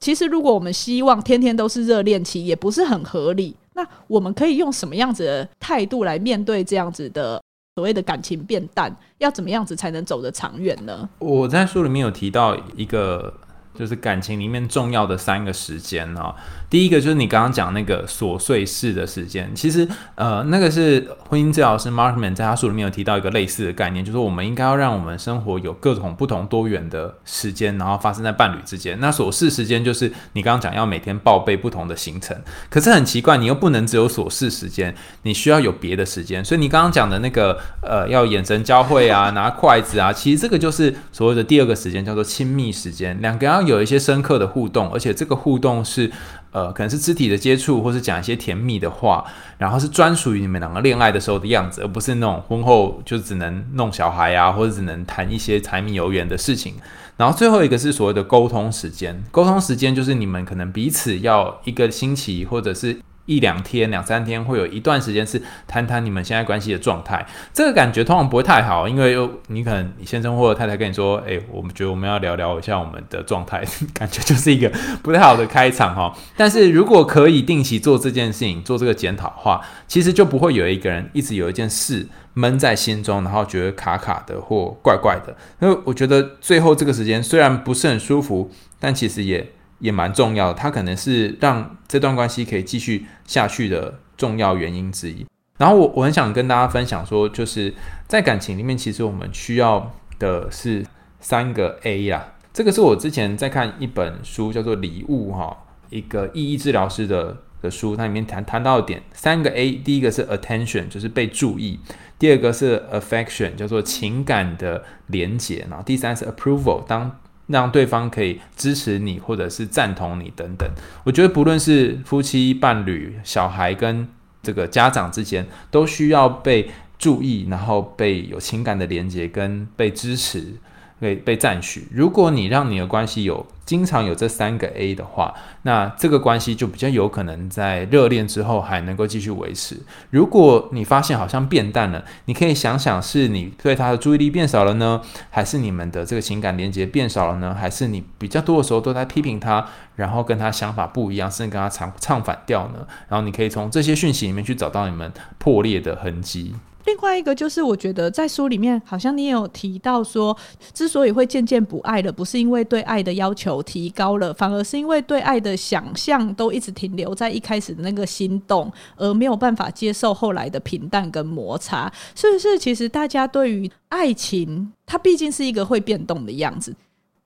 [0.00, 3.54] 其实如果我们希望天天都是热恋期，也不是很合理。
[3.74, 7.40] 那我们可以用什么样子的态度来面对这样子的
[7.76, 8.94] 所谓的感情变淡？
[9.18, 11.08] 要怎么样子才能走得长远呢？
[11.20, 13.32] 我在书里面有提到一个。
[13.76, 16.34] 就是感情里面重要的三个时间哦。
[16.68, 19.86] 第一个就是你刚刚讲那个琐碎事的时间，其实
[20.16, 28.98] 呃，那个是婚姻治疗师 Markman 在他书里面有提到一个类似的概念，就是我们应该要让我们生活有各种不同多元的时间，然后发生在伴侣之间。
[28.98, 32.36] 那琐事时间就是你刚刚讲要每天报备不同的行程，
[32.68, 36.44] 可是很奇怪，你又不能只有琐事时间，你需要有别的时间。
[36.44, 46.10] 所以你刚刚讲的那个呃，要眼神交汇啊，拿筷子啊，其实这个就是所谓的第二个时间，叫做亲密时间，两个人要有一些深刻的互动，而且这个互动是。
[46.56, 49.22] 呃，可能是肢体的接触，或是讲一些甜蜜的话，
[49.58, 56.76] 然后是专属于你们两个恋爱的时候的样子，而不是那种婚后就只能弄小孩啊，或者只能谈一些柴米油盐的事情。
[57.18, 62.96] 然后最后一个是所谓的沟通时间，沟通时间就是你们可能彼此要一个星期，或者是。
[63.26, 74.70] 一两天、两三天会有一段时间是谈谈你们现在关系的状态，这个感觉通常不会太好，因为又你可能你先生或者太太跟你说，诶，我们觉得我们要聊聊一下我们的状态， 感觉就是一个
[75.02, 76.16] 不太好的开场哈。
[76.36, 85.36] 但是如果可以定期做这件事情，做这个检讨的话，其实就不会有一个人一直有一件事闷在心中，然后觉得卡卡的或怪怪的。
[85.60, 89.52] 因为我觉得最后这个时间虽然不是很舒服，但其实也。
[89.78, 95.26] 也蛮重要的，它可能是让这段关系可以继续下去的重要原因之一。
[95.58, 97.72] 然后我我很想跟大家分享说，就是
[98.06, 100.84] 在感情里面，其实我们需要的是
[101.20, 102.32] 三个 A 呀。
[102.52, 105.56] 这个是我之前在看一本书，叫做《礼物》哈，
[105.90, 111.78] 一个意义治疗师的的书，它里面谈谈到的点三个 A，第一个是 attention，就是被注意；
[112.18, 120.68] 第二个是 affection，叫做情感的连结；然后第三是 approval，当让对方可以支持你，或者是赞同你等等。
[121.04, 124.08] 我觉得不论是夫妻、伴侣、小孩跟
[124.42, 130.54] 这个家长之间，都需要被注意，然后被有情感的连接跟被支持。
[130.98, 131.86] 被被赞许。
[131.92, 139.76] 如果你让你的关系有经常有这三个 A 的话，那这个关系就比较有可能在热恋之后还能够继续维持。
[140.10, 147.52] 如果你发现好像变淡了，你可以想想是你对他的注意力变少了呢，还是你们的这个情感连接变少了呢？
[147.52, 152.86] 还是你比较多的时候都在批评他，然后跟他想法不一样，甚至跟他唱唱反调呢？
[153.08, 156.54] 然后你可以从这些讯息里面去找到你们破裂的痕迹。
[156.86, 160.36] 另外一个就是，我觉得在书里面好像你也有提到说，
[160.72, 171.92] 之所以会渐渐不爱了，不是因为对爱的要求提高了，反而是因为对爱的想象都一直停留在一开始的那个心动，而没有办法接受后来的平淡跟摩擦。
[172.14, 172.58] 是不是？
[172.58, 176.74] 其实大家对于爱情，它毕竟是一个会变动的样子，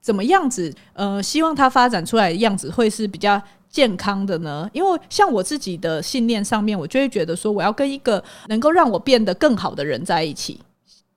[0.01, 0.75] 怎么样子？
[0.95, 3.41] 呃，希望它发展出来的样子会是比较。
[3.71, 4.69] 健康的呢？
[4.73, 10.61] 因为像我自己的信念上面，我就会觉得说，我要跟一个能够让我变得更好的人在一起。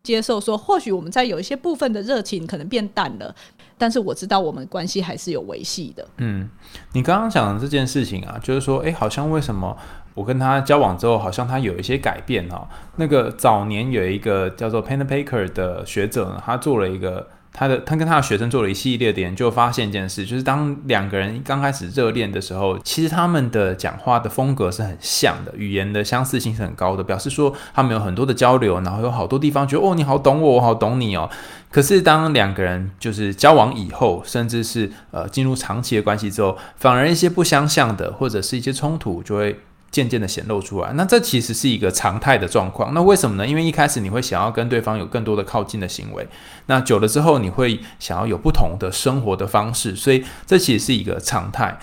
[0.04, 3.34] 接受说，或许我们在有一些部分的热情可能变淡了，
[3.78, 6.06] 但是我知道我们关系还是有维系的。
[6.18, 6.50] 嗯，
[6.92, 9.76] 你刚刚讲的这件事情啊，就是说，哎，好像为什么
[10.14, 12.68] 我跟他交往之后，好像他有一些改变哦。
[12.98, 17.28] 那个早年有一个叫做 Pennebaker 的学者呢，他做了一个。
[17.54, 31.30] 他的他跟他的学生做了一系列的研究，发现一件事，就是当两个人刚开始热恋的时候，其实他们的讲话的风格是很像的，语言的相似性是很高的，表示说他们有很多的交流，然后有好多地方觉得哦，你好懂我，我好懂你哦。
[31.70, 39.60] 可是当两个人就是交往以后，甚至是呃进入长期的关系之后，反而一些不相像的或者是一些冲突就会。
[39.94, 42.96] 渐渐的显露出来，那这其实是一个常态的状况。
[42.96, 43.48] 那为什么呢？
[43.48, 46.28] 因为一开始你会想要跟对方有更多的靠近的行为，
[46.66, 51.78] 那久了之后你会想要有不同的生活的方式，所以这其实是一个常态。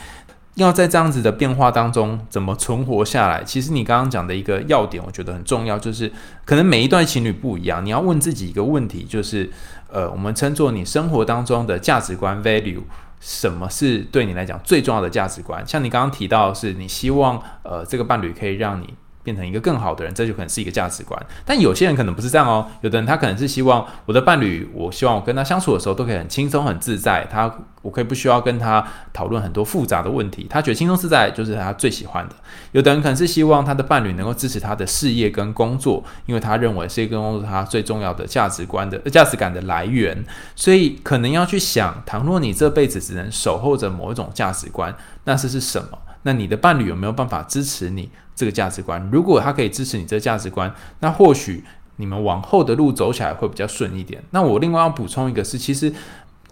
[0.54, 3.44] 要在这样子的变化当中怎么存活下来？
[3.44, 6.12] 其实你刚刚讲的一个要点，我觉得很重要，就是
[6.44, 9.48] 可能每一段情侣不一样，你要问自己一个问题，就是
[9.88, 12.82] 呃，我们称作你生活当中的价值观 （value）。
[13.20, 15.62] 什么是对你来讲最重要的价值观？
[15.66, 21.20] 像你刚刚提到是，你希望呃这个伴侣可以让你变成一个更好的人，这就可能是一个价值观。
[21.44, 27.52] 但有些人可能不是这样哦，有的人他可能是希望我的伴侣，我希望我跟他相处的时候都可以很轻松很自在，他。
[27.82, 32.34] 我可以不需要跟他讨论很多复杂的问题，他觉得轻松自在就是他最喜欢的。
[32.72, 40.22] 有的人可能是希望他的伴侣能够支持他的事业跟工作，因为他认为事业跟工作是他最重要的价值观的价值感的来源。
[40.54, 44.94] 所以可能要去想，倘若你这辈子只能守候着某一种价值观，
[45.24, 45.98] 那是是什么？
[46.22, 49.08] 那你的伴侣有没有办法支持你这个价值观？
[49.12, 51.64] 如果他可以支持你这个价值观，那或许
[51.96, 54.22] 你们往后的路走起来会比较顺一点。
[54.30, 55.92] 那我另外要补充一个是，其实。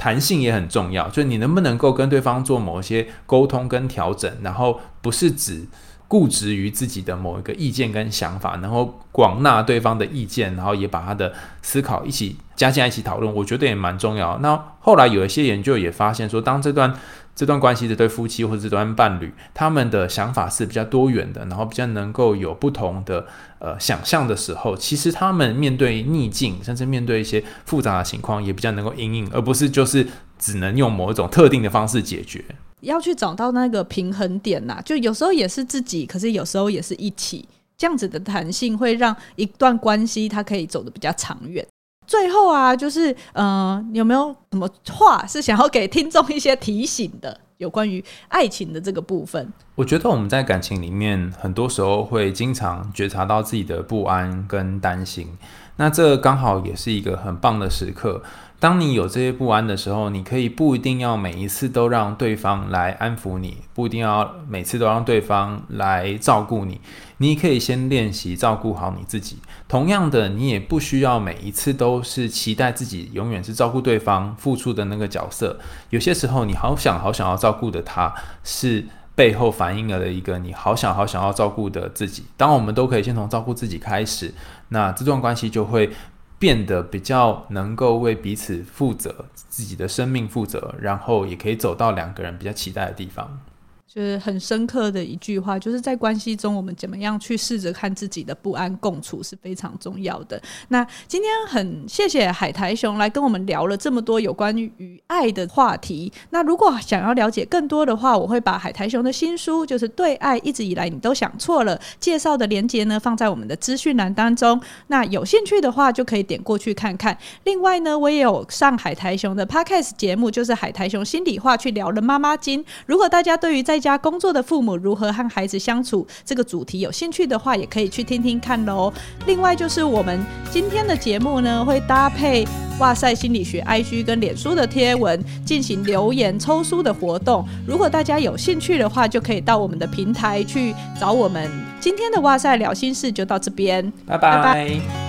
[0.00, 5.66] 弹性也很重要，就是你能不能够跟对方做某一些沟通跟调整，然后不是只
[6.06, 14.38] 固执于自己的某一个意见跟想法，然后广纳对方的意见，然后也把他的思考一起加进来一起讨论，我觉得也蛮重要。
[14.38, 16.94] 那后来有一些研究也发现说，当这段
[17.38, 23.24] 这段关系这对夫妻或者这段伴侣，他们的想法是比较多元的，然后比较能够有不同的
[23.60, 30.04] 呃想象的时候，其实他们面对逆境，甚至面对一些复杂的情况，也比较能够因应，而不是就是
[30.36, 32.44] 只能用某一种特定的方式解决。
[32.80, 41.64] 要去找到那个平衡点呐、就有时候也是自己，可是有时候也是一起，这样子的弹性会让一段关系它可以走得比较长远。
[42.08, 47.42] 最后啊，就是嗯、呃，有没有什么话是想要给听众一些提醒的？
[47.58, 55.36] 有关于爱情的这个部分，我觉得我们在感情里面，很多时候会经常觉察到自己的不安跟担心。
[55.74, 58.22] 那这刚好也是一个很棒的时刻。
[58.60, 66.80] 当你有这些不安的时候，你可以不一定要每一次都让对方来安抚你，不一定要每次都让对方来照顾你。
[67.18, 69.38] 你可以先练习照顾好你自己。
[69.68, 75.56] 同样的，你也不需要每一次都是期待自己永远是照顾对方、付出的那个角色。
[75.90, 78.84] 有些时候，你好想好想要照顾的他，是
[79.14, 82.24] 背后反映了的一个你好想好想要照顾的自己。
[82.36, 84.34] 当我们都可以先从照顾自己开始，
[84.70, 85.90] 那这段关系就会。
[86.38, 93.40] 变得比较能够为彼此负责，自己的生命负责，然后也可以走到两个人比较期待的地方。
[93.88, 100.40] 就是很深刻的一句话，就是在关系中，我们怎么样去试着看自己的不安共处是非常重要的。
[100.68, 106.12] 那今天很谢谢海苔熊来跟我们聊了这么多有关于爱的话题。
[106.28, 114.60] 那如果想要了解更多的话，我会把海苔熊的新书，就是《对爱一直以来你都想错了》介绍的连接呢放在我们的资讯栏当中。
[114.88, 117.16] 那有兴趣的话，就可以点过去看看。
[117.44, 122.62] 另外呢，我也有上海苔熊的 Podcast 节目，就是海苔熊心里话，去聊了妈妈经。
[122.84, 128.92] 如果大家对于在家工作的父母如何和孩子相处这个主题有兴趣的话，也可以去听听看喽。
[129.26, 132.46] 另外就是我们今天的节目呢，会搭配
[132.78, 137.44] 哇塞心理学 IG 跟脸书的贴文进行留言抽书的活动。
[137.66, 141.50] 如果大家有兴趣的话，就可以到我们的平台去找我们。
[141.80, 144.36] 今天的哇塞聊心事就到这边，拜拜。
[144.36, 145.07] 拜拜。